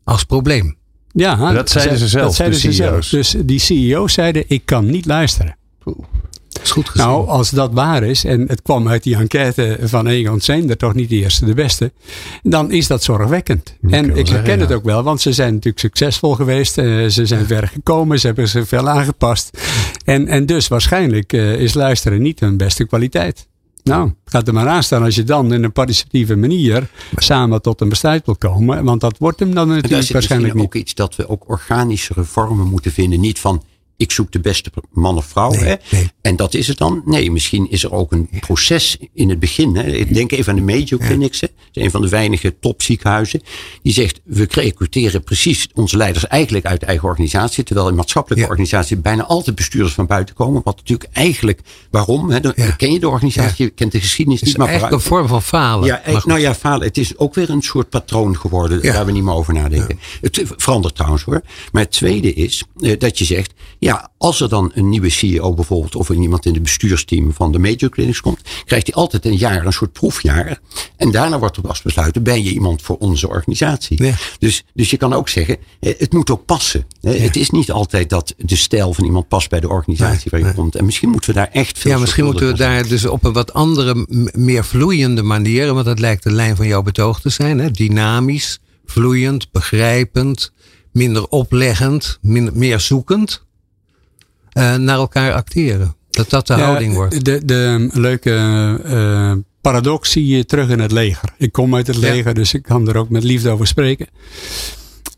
[0.05, 0.77] Als probleem.
[1.13, 2.25] Ja, dat zeiden ze zelf.
[2.25, 3.09] Dat zeiden ze zelf.
[3.09, 5.57] Dus die CEO's zeiden: ik kan niet luisteren.
[6.65, 7.07] Is goed gezien.
[7.07, 10.95] Nou, als dat waar is, en het kwam uit die enquête van Egon Zender, toch
[10.95, 11.93] niet de eerste, de beste,
[12.43, 13.77] dan is dat zorgwekkend.
[13.91, 17.47] en ik herken het ook wel, want ze zijn natuurlijk succesvol geweest, uh, ze zijn
[17.47, 19.59] ver gekomen, ze hebben zich veel aangepast.
[20.05, 23.47] En, en dus waarschijnlijk uh, is luisteren niet hun beste kwaliteit.
[23.85, 27.81] Nou, gaat er maar aan staan als je dan in een participatieve manier samen tot
[27.81, 28.85] een besluit wil komen.
[28.85, 30.65] Want dat wordt hem dan natuurlijk waarschijnlijk niet.
[30.65, 33.21] ook iets dat we ook organische vormen moeten vinden.
[33.21, 33.63] Niet van
[33.97, 35.53] ik zoek de beste man of vrouw.
[35.53, 35.75] hè?
[36.21, 37.03] En dat is het dan?
[37.05, 39.77] Nee, misschien is er ook een proces in het begin.
[39.77, 39.83] Hè?
[39.83, 41.41] Ik denk even aan de Mayo Clinics.
[41.41, 41.47] Hè?
[41.47, 43.43] Dat is een van de weinige topziekenhuizen.
[43.83, 47.65] Die zegt, we recruteren precies onze leiders eigenlijk uit de eigen organisatie.
[47.65, 50.61] Terwijl in maatschappelijke organisaties bijna altijd bestuurders van buiten komen.
[50.65, 52.31] Wat natuurlijk eigenlijk, waarom?
[52.31, 52.41] Hè?
[52.41, 54.57] Dan ken je de organisatie, je kent de geschiedenis niet.
[54.57, 55.87] Maar eigenlijk een vorm van falen.
[55.87, 56.87] Ja, nou ja, falen.
[56.87, 58.83] Het is ook weer een soort patroon geworden.
[58.83, 59.99] Daar we niet meer over nadenken.
[60.21, 61.43] Het verandert trouwens hoor.
[61.73, 63.53] Maar het tweede is eh, dat je zegt
[63.85, 67.59] ja, als er dan een nieuwe CEO bijvoorbeeld of iemand in het bestuursteam van de
[67.59, 70.61] Major Clinics komt, krijgt hij altijd een jaar, een soort proefjaar.
[70.97, 74.15] En daarna wordt er pas besluiten, ben je iemand voor onze organisatie?
[74.39, 76.87] Dus, dus je kan ook zeggen, het moet ook passen.
[77.01, 80.55] Het is niet altijd dat de stijl van iemand past bij de organisatie waar je
[80.55, 80.75] komt.
[80.75, 83.33] En misschien moeten we daar echt veel Ja, misschien moeten we daar dus op een
[83.33, 87.59] wat andere, meer vloeiende manier, want dat lijkt de lijn van jouw betoog te zijn,
[87.59, 87.71] hè?
[87.71, 90.53] dynamisch, vloeiend, begrijpend,
[90.93, 93.44] minder opleggend, meer zoekend.
[94.55, 95.95] Eh, naar elkaar acteren.
[96.11, 97.25] Dat dat de houding wordt.
[97.25, 98.31] De, de leuke
[98.87, 101.29] uh, paradox zie je terug in het leger.
[101.39, 104.07] Ik kom uit het leger, dus ik kan er ook met liefde over spreken.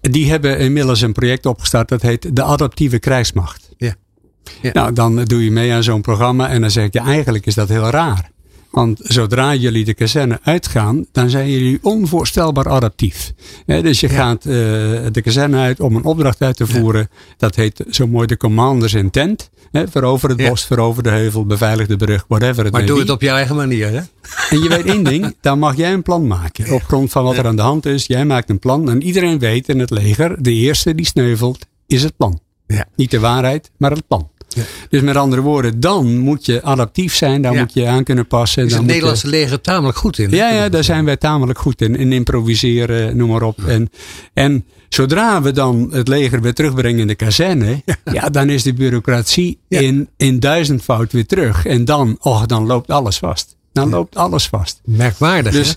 [0.00, 3.70] die hebben inmiddels een project opgestart dat heet de Adaptieve Krijgsmacht.
[3.76, 3.94] Ja.
[4.62, 4.70] ja.
[4.72, 7.68] Nou, dan doe je mee aan zo'n programma en dan zeg je eigenlijk is dat
[7.68, 8.30] heel raar.
[8.76, 13.32] Want zodra jullie de kazerne uitgaan, dan zijn jullie onvoorstelbaar adaptief.
[13.66, 14.52] dus je gaat uh,
[15.12, 17.08] de kazerne uit om een opdracht uit te voeren.
[17.36, 19.50] Dat heet zo mooi de commanders intent.
[19.72, 23.10] He, verover het bos, verover de heuvel, beveilig de brug, whatever het Maar doe het
[23.10, 24.00] op je eigen manier, hè?
[24.50, 26.72] En je weet één ding, dan mag jij een plan maken.
[26.72, 28.06] Op grond van wat er aan de hand is.
[28.06, 32.02] Jij maakt een plan en iedereen weet in het leger, de eerste die sneuvelt, is
[32.02, 32.40] het plan.
[32.66, 32.86] Ja.
[32.96, 34.30] Niet de waarheid, maar het plan.
[34.88, 38.66] Dus met andere woorden, dan moet je adaptief zijn, dan moet je aan kunnen passen.
[38.66, 40.30] Is het Nederlandse leger tamelijk goed in?
[40.30, 41.96] Ja, ja, daar zijn wij tamelijk goed in.
[41.96, 43.64] In improviseren, noem maar op.
[43.66, 43.90] En,
[44.32, 47.82] en zodra we dan het leger weer terugbrengen in de kazerne,
[48.12, 51.66] ja, dan is de bureaucratie in, in duizendvoud weer terug.
[51.66, 53.56] En dan, oh, dan loopt alles vast.
[53.72, 54.80] Dan loopt alles vast.
[54.84, 55.52] Merkwaardig.
[55.52, 55.76] Dus,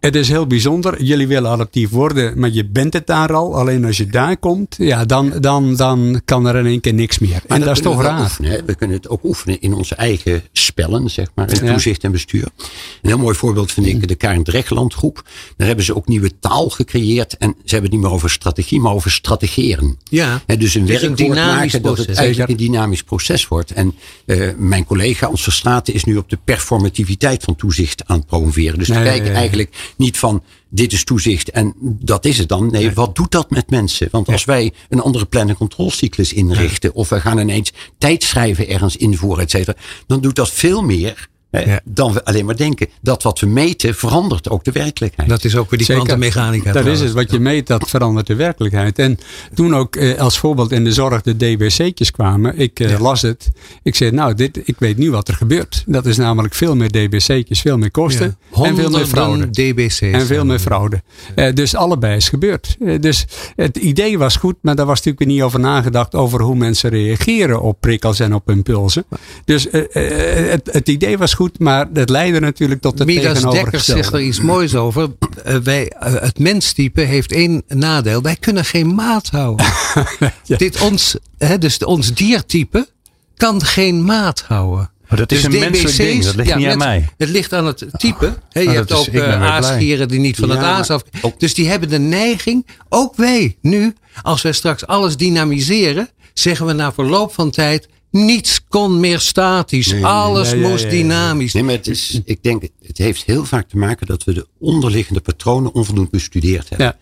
[0.00, 1.02] het is heel bijzonder.
[1.02, 3.56] Jullie willen adaptief worden, maar je bent het daar al.
[3.56, 7.18] Alleen als je daar komt, ja, dan, dan, dan kan er in één keer niks
[7.18, 7.42] meer.
[7.46, 8.20] en dat is toch raar.
[8.20, 10.42] Oefenen, we kunnen het ook oefenen in onze eigen
[10.78, 11.52] spellen, zeg maar.
[11.52, 12.42] In toezicht en bestuur.
[12.42, 15.22] Een heel mooi voorbeeld vind ik de Karen Drechtland groep.
[15.56, 17.36] Daar hebben ze ook nieuwe taal gecreëerd.
[17.36, 19.98] En ze hebben het niet meer over strategie, maar over strategeren.
[20.10, 20.42] Ja.
[20.58, 23.72] dus een werkwoord maken dat het eigenlijk een dynamisch proces wordt.
[23.72, 23.94] En
[24.26, 28.78] uh, mijn collega, ons Verstraten, is nu op de performativiteit van toezicht aan het promoveren.
[28.78, 32.70] Dus we kijken eigenlijk niet van dit is toezicht en dat is het dan.
[32.70, 34.08] Nee, wat doet dat met mensen?
[34.10, 36.94] Want als wij een andere plan- en controlecyclus inrichten.
[36.94, 39.76] of we gaan ineens tijdschrijven ergens invoeren, et cetera.
[40.06, 41.28] dan doet dat veel meer
[41.66, 41.80] ja.
[41.84, 42.88] Dan we alleen maar denken.
[43.00, 45.28] Dat wat we meten verandert ook de werkelijkheid.
[45.28, 46.72] Dat is ook weer die kwantummechanica.
[46.72, 47.12] Dat is het.
[47.12, 48.98] Wat je meet, dat verandert de werkelijkheid.
[48.98, 49.18] En
[49.54, 52.58] toen ook eh, als voorbeeld in de zorg de DBC'tjes kwamen.
[52.58, 53.50] Ik eh, las het.
[53.82, 55.84] Ik zei, nou, dit, ik weet nu wat er gebeurt.
[55.86, 58.38] Dat is namelijk veel meer DBC'tjes, veel meer kosten.
[58.52, 59.50] en veel meer fraude.
[59.50, 60.00] DBC's.
[60.00, 61.02] En veel meer fraude.
[61.34, 62.76] Eh, dus allebei is gebeurd.
[62.80, 66.14] Eh, dus het idee was goed, maar daar was natuurlijk niet over nagedacht.
[66.14, 69.04] Over hoe mensen reageren op prikkels en op impulsen.
[69.44, 73.34] Dus eh, eh, het, het idee was goed, maar dat leidde natuurlijk tot het Midas
[73.34, 74.02] tegenovergestelde.
[74.02, 75.08] zegt er iets moois over.
[75.46, 78.22] Uh, wij, uh, het menstype heeft één nadeel.
[78.22, 79.66] Wij kunnen geen maat houden.
[80.56, 82.88] Dit ons, hè, dus ons diertype
[83.36, 84.90] kan geen maat houden.
[85.08, 87.08] Maar dat is dus een menselijk ding, dat ligt niet aan mij.
[87.16, 88.38] Het ligt aan het type.
[88.48, 91.02] He, je oh, hebt ook uh, aasgieren die niet van het aas af.
[91.38, 96.72] Dus die hebben de neiging, ook wij nu, als wij straks alles dynamiseren, zeggen we
[96.72, 100.02] na verloop van tijd, niets kon meer statisch.
[100.02, 101.52] Alles moest dynamisch.
[101.52, 104.46] Nee, maar het is, ik denk, het heeft heel vaak te maken dat we de
[104.58, 106.96] onderliggende patronen onvoldoende bestudeerd hebben.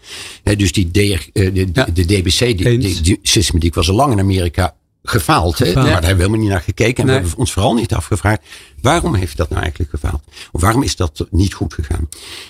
[0.44, 0.54] Ja.
[0.54, 0.98] dus die DR,
[1.32, 4.74] eh, de, DBC, die, die, die systematiek was al lang in Amerika
[5.11, 5.59] gefaald.
[5.59, 5.64] Hè?
[5.64, 7.02] Maar daar hebben we helemaal niet naar gekeken.
[7.02, 8.40] En we hebben ons vooral niet afgevraagd.
[8.80, 10.22] Waarom heeft dat nou eigenlijk gefaald?
[10.52, 12.09] Of waarom is dat niet goed gegaan?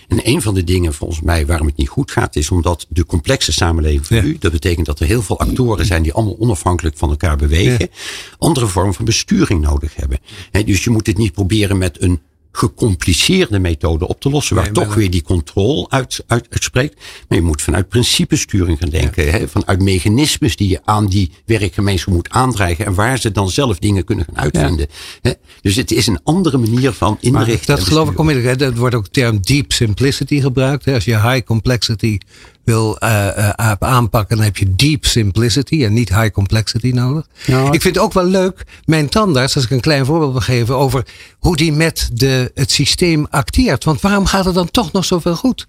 [0.08, 2.36] En een van de dingen volgens mij waarom het niet goed gaat.
[2.36, 4.36] Is omdat de complexe samenleving van nu.
[4.38, 7.90] Dat betekent dat er heel veel actoren zijn die allemaal onafhankelijk van elkaar bewegen.
[8.38, 10.18] Andere vorm van besturing nodig hebben.
[10.64, 12.20] dus je moet het niet proberen met een
[12.56, 14.56] gecompliceerde methode op te lossen.
[14.56, 16.94] Waar toch weer die controle uit, uit, uitspreekt.
[17.28, 19.30] Maar je moet vanuit principesturing gaan denken.
[19.30, 22.86] Hè, vanuit mechanismes die je aan die werkgemeenschap moet aandrijven.
[22.86, 24.86] En waar ze dan zelf dingen kunnen gaan uitvinden.
[25.22, 25.32] Hè.
[25.60, 27.76] Dus het is een andere manier van inrichten.
[27.76, 28.60] Dat geloof ik onmiddellijk.
[28.60, 30.84] Er wordt ook de term deep simplicity gebruikt.
[30.84, 30.94] Hè.
[30.94, 32.18] Als je high complexity
[32.66, 37.26] wil uh, uh, aanpakken, dan heb je deep simplicity en niet high complexity nodig.
[37.46, 40.76] ik vind het ook wel leuk, mijn tandarts, als ik een klein voorbeeld wil geven
[40.76, 41.06] over
[41.38, 43.84] hoe die met de, het systeem acteert.
[43.84, 45.66] Want waarom gaat het dan toch nog zoveel goed?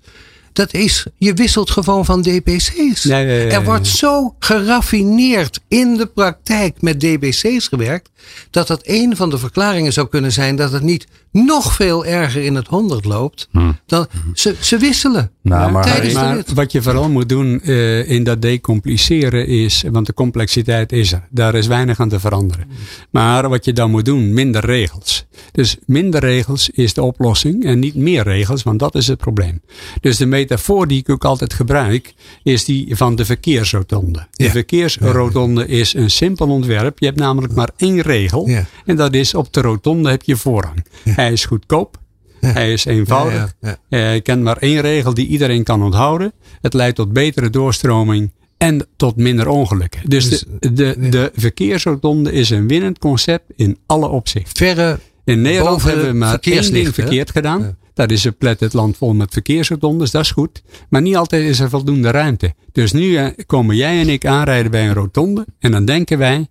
[0.53, 3.05] Dat is, je wisselt gewoon van DBC's.
[3.05, 8.09] er wordt zo geraffineerd in de praktijk met DBC's gewerkt,
[8.49, 11.07] dat dat een van de verklaringen zou kunnen zijn dat het niet
[11.45, 13.47] nog veel erger in het honderd loopt.
[13.51, 13.71] Hm.
[13.85, 15.31] Dan, ze, ze wisselen.
[15.41, 20.13] Nou, maar, maar wat je vooral moet doen uh, in dat decompliceren is, want de
[20.13, 21.27] complexiteit is er.
[21.29, 22.65] Daar is weinig aan te veranderen.
[23.09, 25.25] Maar wat je dan moet doen, minder regels.
[25.51, 29.61] Dus minder regels is de oplossing en niet meer regels, want dat is het probleem.
[30.01, 32.13] Dus de metafoor die ik ook altijd gebruik,
[32.43, 34.27] is die van de verkeersrotonde.
[34.31, 36.99] De verkeersrotonde is een simpel ontwerp.
[36.99, 38.49] Je hebt namelijk maar één regel.
[38.85, 40.85] En dat is op de rotonde heb je voorrang.
[41.27, 41.97] Hij is goedkoop.
[42.39, 43.55] Hij is eenvoudig.
[43.89, 46.33] Hij kent maar één regel die iedereen kan onthouden.
[46.61, 50.01] Het leidt tot betere doorstroming en tot minder ongelukken.
[50.09, 54.65] Dus, dus de, de, de verkeersrotonde is een winnend concept in alle opzichten.
[54.65, 57.77] Verre in Nederland hebben we maar één ding verkeerd gedaan.
[57.93, 60.63] Dat is een plet het land vol met verkeersrotondes, dat is goed.
[60.89, 62.53] Maar niet altijd is er voldoende ruimte.
[62.71, 66.47] Dus nu eh, komen jij en ik aanrijden bij een rotonde en dan denken wij,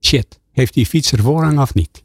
[0.00, 2.02] shit, heeft die fietser voorrang of niet?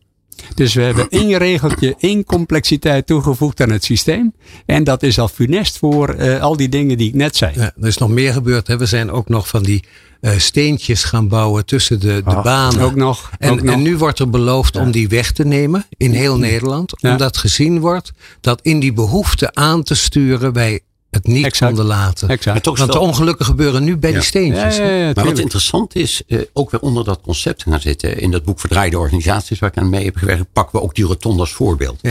[0.55, 4.33] Dus we hebben één regeltje, één complexiteit toegevoegd aan het systeem.
[4.65, 7.51] En dat is al funest voor uh, al die dingen die ik net zei.
[7.55, 8.67] Ja, er is nog meer gebeurd.
[8.67, 8.77] Hè?
[8.77, 9.83] We zijn ook nog van die
[10.21, 12.81] uh, steentjes gaan bouwen tussen de, de banen.
[12.81, 13.31] Ook nog.
[13.39, 13.73] En, ook nog.
[13.75, 14.81] en nu wordt er beloofd ja.
[14.81, 16.93] om die weg te nemen in heel Nederland.
[16.95, 17.11] Ja.
[17.11, 18.11] Omdat gezien wordt
[18.41, 20.79] dat in die behoefte aan te sturen wij
[21.13, 21.73] het niet exact.
[21.75, 22.29] konden laten.
[22.29, 22.65] Exact.
[22.65, 24.15] Want de ongelukken gebeuren nu bij ja.
[24.15, 24.77] die steentjes.
[24.77, 28.19] Ja, ja, maar wat interessant is, uh, ook weer onder dat concept gaan zitten.
[28.19, 31.05] In dat boek Verdraaide Organisaties waar ik aan mee heb gewerkt, pakken we ook die
[31.05, 32.01] rotonde als voorbeeld.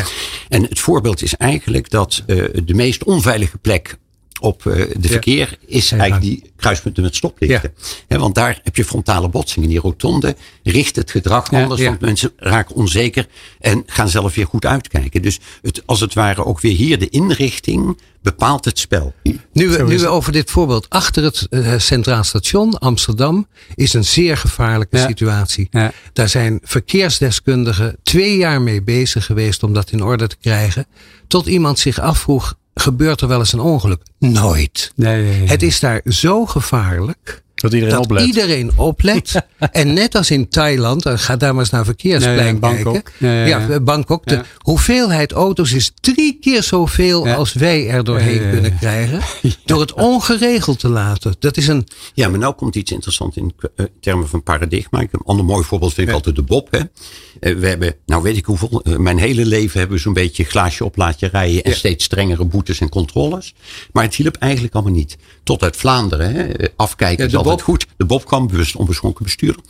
[0.48, 3.96] En het voorbeeld is eigenlijk dat uh, de meest onveilige plek
[4.43, 7.72] op uh, de verkeer is eigenlijk die kruispunten met stoplichten.
[8.09, 8.18] Ja.
[8.18, 9.68] want daar heb je frontale botsingen.
[9.68, 13.26] Die rotonde richt het gedrag ja, anders, want mensen raken onzeker
[13.61, 15.22] en gaan zelf weer goed uitkijken.
[15.22, 19.14] Dus het, als het ware ook weer hier de inrichting bepaalt het spel.
[19.22, 24.05] Nu we, nu we over dit voorbeeld achter het uh, Centraal Station Amsterdam is een
[24.05, 25.68] zeer gevaarlijke situatie.
[26.12, 30.86] Daar zijn verkeersdeskundigen twee jaar mee bezig geweest om dat in orde te krijgen.
[31.26, 34.03] Tot iemand zich afvroeg, gebeurt er wel eens een ongeluk?
[34.18, 34.93] Nooit.
[34.95, 35.49] Nee, nee, nee.
[35.49, 37.41] Het is daar zo gevaarlijk.
[37.62, 38.26] Dat iedereen dat oplet.
[38.26, 39.42] Iedereen oplet.
[39.58, 42.92] en net als in Thailand, ga daar maar eens naar verkeersplein nee, Bangkok.
[42.92, 43.28] kijken.
[43.28, 43.80] Ja, ja, ja.
[43.80, 44.26] Bangkok.
[44.26, 49.20] De hoeveelheid auto's is drie keer zoveel als wij er doorheen kunnen krijgen.
[49.64, 51.34] Door het ongeregeld te laten.
[51.38, 51.86] Dat is een.
[52.14, 53.54] Ja, maar nou komt iets interessants in
[54.00, 55.00] termen van paradigma.
[55.00, 56.68] Een ander mooi voorbeeld vind ik altijd de Bob.
[56.70, 56.80] Hè.
[57.54, 60.96] We hebben, nou weet ik hoeveel, mijn hele leven hebben we zo'n beetje glaasje op
[60.96, 61.62] laatje rijden.
[61.62, 63.54] En steeds strengere boetes en controles.
[63.92, 65.16] Maar het hielp eigenlijk allemaal niet.
[65.42, 66.48] Tot uit Vlaanderen, hè.
[66.76, 67.86] afkijken altijd goed.
[67.96, 69.62] De Bob kwam, bewust onbeschonken bestuurder.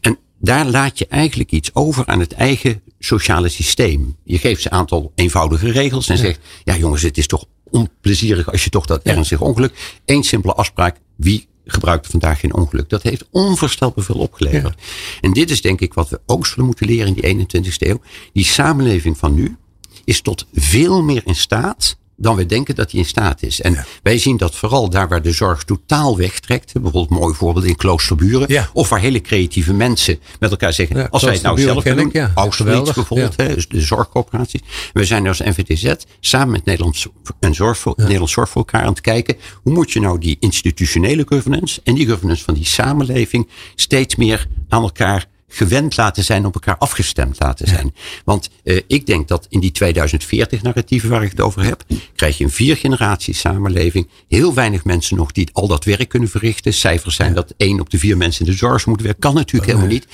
[0.00, 4.16] En daar laat je eigenlijk iets over aan het eigen sociale systeem.
[4.24, 6.20] Je geeft ze een aantal eenvoudige regels en ja.
[6.20, 10.00] zegt, ja jongens, het is toch onplezierig als je toch dat ernstig ongeluk.
[10.04, 12.88] Eén simpele afspraak, wie gebruikt vandaag geen ongeluk.
[12.88, 14.74] Dat heeft onvoorstelbaar veel opgeleverd.
[14.78, 14.84] Ja.
[15.20, 18.00] En dit is denk ik wat we ook zullen moeten leren in die 21ste eeuw.
[18.32, 19.56] Die samenleving van nu
[20.04, 23.60] is tot veel meer in staat dan we denken dat hij in staat is.
[23.60, 23.84] En ja.
[24.02, 26.72] wij zien dat vooral daar waar de zorg totaal wegtrekt.
[26.72, 28.52] Bijvoorbeeld een mooi voorbeeld in Kloosterburen.
[28.52, 28.70] Ja.
[28.72, 30.96] Of waar hele creatieve mensen met elkaar zeggen.
[30.96, 32.10] Ja, als wij het nou zelf doen.
[32.12, 32.32] Ja.
[32.34, 33.36] Auschwitz bijvoorbeeld.
[33.36, 34.60] Hè, dus de zorgcoöperaties.
[34.92, 37.06] We zijn als NVTZ samen met Nederlands,
[37.40, 39.36] en zorg voor, Nederlands Zorg voor elkaar aan het kijken.
[39.62, 44.46] Hoe moet je nou die institutionele governance en die governance van die samenleving steeds meer
[44.68, 47.92] aan elkaar gewend laten zijn, op elkaar afgestemd laten zijn.
[47.94, 48.02] Ja.
[48.24, 51.84] Want uh, ik denk dat in die 2040 narratieven waar ik het over heb,
[52.14, 54.08] krijg je een vier generaties samenleving.
[54.28, 56.74] Heel weinig mensen nog die al dat werk kunnen verrichten.
[56.74, 57.34] Cijfers zijn ja.
[57.34, 59.20] dat één op de vier mensen in de zorg moet werken.
[59.20, 60.06] Kan natuurlijk oh, helemaal niet.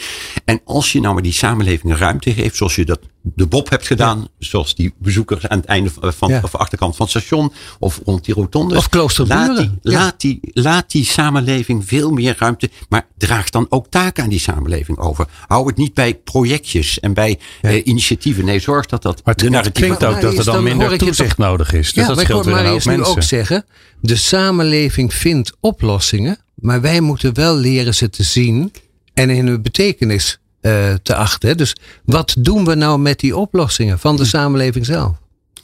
[0.44, 3.00] En als je nou maar die samenleving een ruimte geeft, zoals je dat
[3.34, 4.26] de Bob hebt gedaan, ja.
[4.38, 6.40] zoals die bezoekers aan het einde van, ja.
[6.42, 8.76] of achterkant van het station, of rond die rotonde.
[8.76, 9.46] Of kloosterburen.
[9.46, 14.22] Laat die, laat, die, laat die samenleving veel meer ruimte, maar draag dan ook taken
[14.22, 15.26] aan die samenleving over.
[15.46, 17.70] Hou het niet bij projectjes en bij ja.
[17.70, 18.44] uh, initiatieven.
[18.44, 19.24] Nee, zorg dat dat.
[19.24, 21.92] Maar het, het klinkt ook dat er dan, dan minder toezicht nodig is.
[21.92, 23.06] Dus ja, dat scheelt weer een hoop mensen.
[23.06, 23.64] ook zeggen,
[24.00, 28.72] de samenleving vindt oplossingen, maar wij moeten wel leren ze te zien
[29.14, 31.56] en in hun betekenis uh, te achten.
[31.56, 35.12] Dus wat doen we nou met die oplossingen van de samenleving zelf?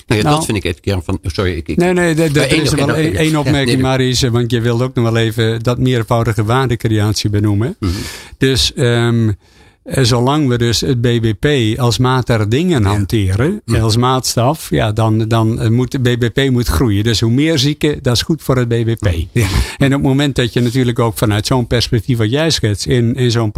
[0.07, 1.19] Nou ja, nou, dat vind ik even kern van.
[1.23, 4.31] Sorry, ik, ik, nee, nee, dat, dat is wel één opmerking, ja, nee.
[4.31, 7.77] Want je wilde ook nog wel even dat meervoudige waardecreatie benoemen.
[7.79, 8.03] Mm -hmm.
[8.39, 9.37] Dus um,
[9.85, 13.81] zolang we dus het BBP als maat der dingen hanteren, ja.
[13.81, 17.05] als maatstaf, ja, dan, dan moet de BBP moet groeien.
[17.05, 19.09] Dus hoe meer zieken, dat is goed voor het BBP.
[19.33, 19.47] Ja.
[19.79, 23.15] En op het moment dat je natuurlijk ook vanuit zo'n perspectief wat jij schetst, in,
[23.15, 23.53] in zo'n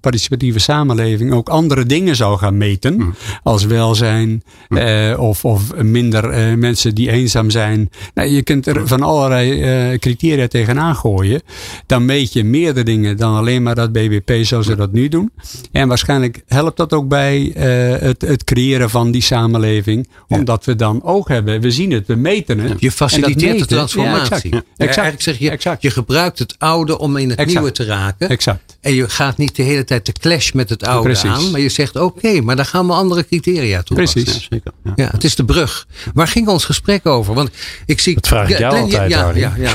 [0.00, 6.56] participatieve samenleving ook andere dingen zou gaan meten, als welzijn uh, of, of minder uh,
[6.56, 7.90] mensen die eenzaam zijn.
[8.14, 11.42] Nou, je kunt er van allerlei uh, criteria tegenaan gooien.
[11.86, 15.30] Dan meet je meerdere dingen dan alleen maar dat BBP zoals ze dat nu doen.
[15.72, 20.08] En waarschijnlijk helpt dat ook bij uh, het, het, creëren van die samenleving.
[20.28, 20.36] Ja.
[20.36, 21.60] Omdat we dan oog hebben.
[21.60, 22.80] We zien het, we meten het.
[22.80, 24.50] Je faciliteert de transformatie.
[24.50, 24.66] Ja, exact.
[24.66, 24.78] exact.
[24.78, 25.82] Eigenlijk zeg je, exact.
[25.82, 27.54] je gebruikt het oude om in het exact.
[27.54, 28.28] nieuwe te raken.
[28.28, 28.76] Exact.
[28.80, 31.30] En je gaat niet de hele tijd de clash met het oude Precies.
[31.30, 31.50] aan.
[31.50, 34.22] Maar je zegt oké, okay, maar dan gaan we andere criteria toepassen.
[34.22, 34.48] Precies.
[34.50, 35.86] Ja, ja, het is de brug.
[36.14, 37.34] Waar ging ons gesprek over?
[37.34, 37.50] Want
[37.86, 38.14] ik zie.
[38.14, 39.74] Dat vraag ik jou altijd, ja, ja, ja.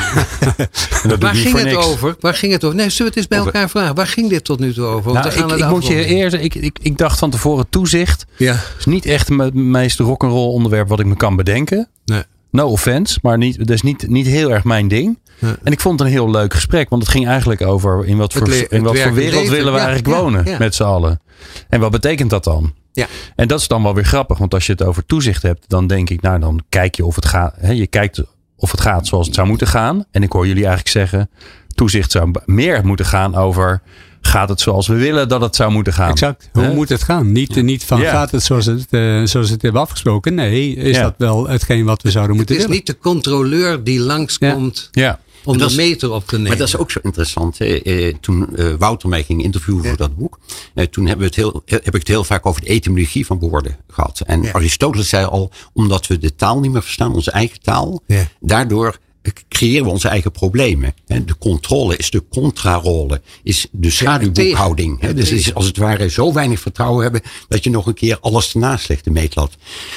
[1.19, 1.85] Waar ging het niks.
[1.85, 2.15] over?
[2.19, 2.77] Waar ging het over?
[2.77, 3.53] Nee, zullen we het eens bij over.
[3.53, 3.95] elkaar vragen?
[3.95, 5.13] Waar ging dit tot nu toe over?
[5.13, 8.25] Want nou, gaan ik, ik moet je eerder, ik, ik, ik dacht van tevoren toezicht.
[8.37, 8.55] Ja.
[8.77, 11.89] is niet echt het meest rock'n'roll onderwerp wat ik me kan bedenken.
[12.05, 12.23] Nee.
[12.51, 15.19] No offense, maar niet, dat is niet, niet heel erg mijn ding.
[15.39, 15.55] Ja.
[15.63, 18.33] En ik vond het een heel leuk gesprek, want het ging eigenlijk over in wat
[18.33, 19.51] voor, in wat voor wereld leven.
[19.51, 21.21] willen we ja, eigenlijk ja, wonen met z'n allen.
[21.69, 22.73] En wat betekent dat dan?
[22.91, 23.07] Ja.
[23.35, 25.87] En dat is dan wel weer grappig, want als je het over toezicht hebt, dan
[25.87, 27.55] denk ik, nou dan kijk je of het gaat.
[27.57, 28.23] Hè, je kijkt
[28.55, 30.05] of het gaat zoals het zou moeten gaan.
[30.11, 31.29] En ik hoor jullie eigenlijk zeggen,
[31.67, 33.81] toezicht zou meer moeten gaan over
[34.21, 36.09] gaat het zoals we willen dat het zou moeten gaan.
[36.09, 36.49] Exact.
[36.53, 37.31] Hoe moet het gaan?
[37.31, 40.33] Niet, niet van gaat het zoals het, uh, zoals het hebben afgesproken.
[40.33, 42.63] Nee, is dat wel hetgeen wat we zouden moeten doen?
[42.63, 44.89] Het is niet de controleur die langskomt.
[44.91, 46.49] Ja om de meter op te nemen.
[46.49, 47.61] Maar dat is ook zo interessant.
[47.61, 50.39] Eh, toen uh, Wouter mij ging interviewen voor dat boek.
[50.73, 53.39] Eh, toen hebben we het heel, heb ik het heel vaak over de etymologie van
[53.39, 54.21] woorden gehad.
[54.25, 58.01] En Aristoteles zei al, omdat we de taal niet meer verstaan, onze eigen taal.
[58.39, 58.97] Daardoor
[59.47, 60.93] creëren we onze eigen problemen.
[61.05, 65.07] De controle is de contrarole, is de schaduwboekhouding.
[65.07, 68.53] Dus is als het ware zo weinig vertrouwen hebben dat je nog een keer alles
[68.53, 69.55] ernaast legt, de meetlat.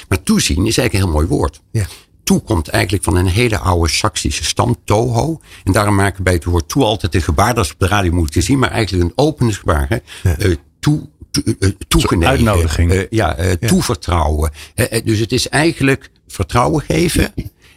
[0.09, 1.61] Maar toezien is eigenlijk een heel mooi woord.
[1.71, 1.87] Ja
[2.23, 5.41] toe komt eigenlijk van een hele oude Saksische stam, Toho.
[5.65, 7.87] En daarom maken we bij het woord toe altijd een gebaar, dat is op de
[7.87, 9.87] radio moeten zien, maar eigenlijk een open gebaar.
[9.89, 9.97] Hè?
[10.23, 10.39] Ja.
[10.39, 11.09] Uh, toe,
[11.45, 13.07] uh, Uitnodiging.
[13.11, 14.51] ja, toevertrouwen.
[15.05, 17.35] dus het is eigenlijk vertrouwen geven.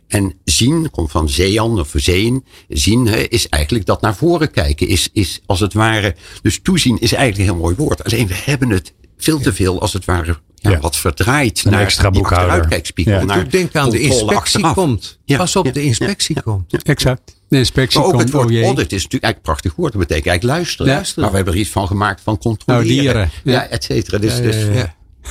[0.08, 2.46] En zien, komt van zeean of zeen.
[2.68, 4.88] Zien is eigenlijk dat naar voren kijken.
[4.88, 6.16] Is, is als het ware.
[6.42, 8.04] Dus toezien is eigenlijk een heel mooi woord.
[8.04, 11.82] Alleen we hebben het veel te veel als het ware ja, wat verdraaid een naar
[11.82, 12.84] extra boekhouder.
[12.96, 13.44] Ja.
[13.44, 15.20] Denk aan de inspectie komt.
[15.26, 16.84] Pas op, de inspectie komt.
[16.84, 17.42] Exact.
[17.48, 18.24] De inspectie maar ook komt.
[18.24, 19.92] het woord oh audit is natuurlijk eigenlijk prachtig woord.
[19.92, 20.92] Dat betekent eigenlijk luisteren.
[20.92, 21.22] luisteren.
[21.22, 22.88] Maar we hebben er iets van gemaakt van controleren.
[22.88, 23.30] Nou, dieren.
[23.44, 24.18] Ja, et cetera.
[24.18, 24.56] Dus, dus,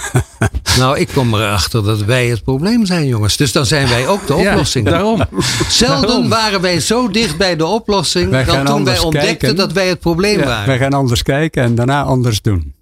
[0.78, 3.36] nou, ik kom erachter dat wij het probleem zijn, jongens.
[3.36, 4.86] Dus dan zijn wij ook de oplossing.
[4.86, 5.24] Ja, daarom.
[5.68, 9.56] Zelden waren wij zo dicht bij de oplossing dan toen wij ontdekten kijken.
[9.56, 10.66] dat wij het probleem waren.
[10.66, 12.74] Wij gaan anders kijken en daarna anders doen.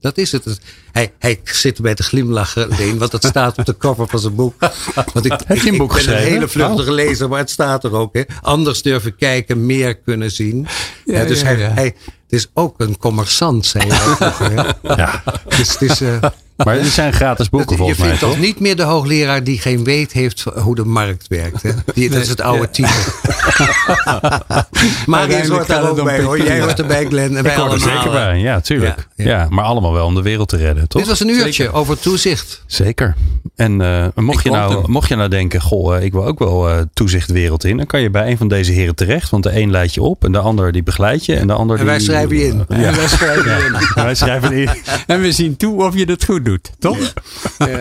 [0.00, 0.60] Dat is het.
[0.92, 4.34] Hij, hij zit erbij te glimlachen, Leen, want dat staat op de cover van zijn
[4.34, 4.54] boek.
[5.12, 7.84] Want ik, Heb je een boek ik ben een hele vluchtige lezer, maar het staat
[7.84, 8.14] er ook.
[8.14, 8.22] Hè.
[8.42, 10.66] Anders durven kijken, meer kunnen zien.
[11.04, 11.94] Ja, dus Hij, hij,
[12.28, 14.74] het is ook een commerçant, zei je.
[14.82, 15.22] ja.
[15.56, 16.02] Dus het is...
[16.02, 16.22] Uh,
[16.64, 18.08] maar het zijn gratis boeken volgens mij.
[18.08, 21.62] Je vindt toch niet meer de hoogleraar die geen weet heeft hoe de markt werkt.
[21.62, 21.70] Hè?
[21.94, 22.88] Die, dat is het oude type.
[25.06, 26.42] maar die hoort daar ook bij hoor.
[26.42, 27.36] Jij hoort erbij Glenn.
[27.36, 28.38] En wij Ik er zeker bij.
[28.38, 29.08] Ja, tuurlijk.
[29.14, 30.88] Ja, maar allemaal wel om de wereld te redden.
[30.88, 31.00] Toch?
[31.00, 32.62] Dit was een uurtje over toezicht.
[32.66, 33.14] Zeker.
[33.56, 36.70] En uh, mocht, je nou, mocht je nou denken, goh, uh, ik wil ook wel
[36.70, 37.76] uh, toezicht wereld in.
[37.76, 39.30] Dan kan je bij een van deze heren terecht.
[39.30, 41.34] Want de een leidt je op en de ander die begeleidt je.
[41.34, 42.64] En, de ander en wij schrijven je in.
[42.68, 43.72] En wij schrijven in.
[44.04, 44.68] wij schrijven in.
[45.06, 46.47] En we zien toe of je het goed doet,
[46.78, 47.12] toch?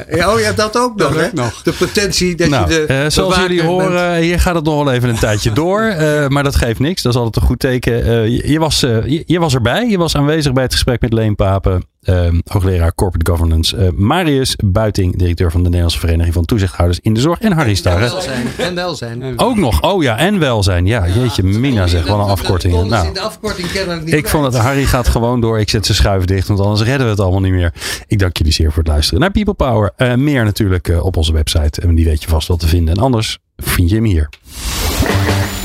[0.10, 0.34] Ja.
[0.34, 1.16] Oh ja, dat ook nog.
[1.16, 1.28] hè?
[1.34, 1.62] nog.
[1.62, 3.06] De potentie dat nou, je de.
[3.10, 5.82] zoals jullie horen, hier gaat het nog wel even een tijdje door.
[6.34, 7.02] maar dat geeft niks.
[7.02, 8.32] Dat is altijd een goed teken.
[8.32, 9.88] Je, je, was, je, je was erbij.
[9.90, 13.78] Je was aanwezig bij het gesprek met Leen Papen uh, hoogleraar Corporate Governance.
[13.78, 17.40] Uh, Marius Buiting, directeur van de Nederlandse Vereniging van Toezichthouders in de Zorg.
[17.40, 18.06] En Harry Starre.
[18.06, 18.48] En welzijn.
[18.58, 19.40] En welzijn.
[19.40, 19.82] Ook nog.
[19.82, 20.86] Oh ja, en welzijn.
[20.86, 22.90] Ja, jeetje, Mina zegt wel een afkorting.
[22.90, 25.60] Nou, de afkorting kennen niet ik vond dat Harry gaat gewoon door.
[25.60, 27.74] Ik zet zijn schuif dicht, want anders redden we het allemaal niet meer.
[28.08, 29.92] Ik dank jullie zeer voor het luisteren naar People Power.
[29.98, 31.82] Uh, meer natuurlijk op onze website.
[31.82, 32.96] En die weet je vast wel te vinden.
[32.96, 34.30] En anders vind je hem hier.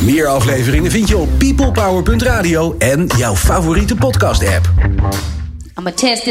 [0.05, 4.71] Meer afleveringen vind je op peoplepower.radio en jouw favoriete podcast app.
[5.79, 6.27] I'm test this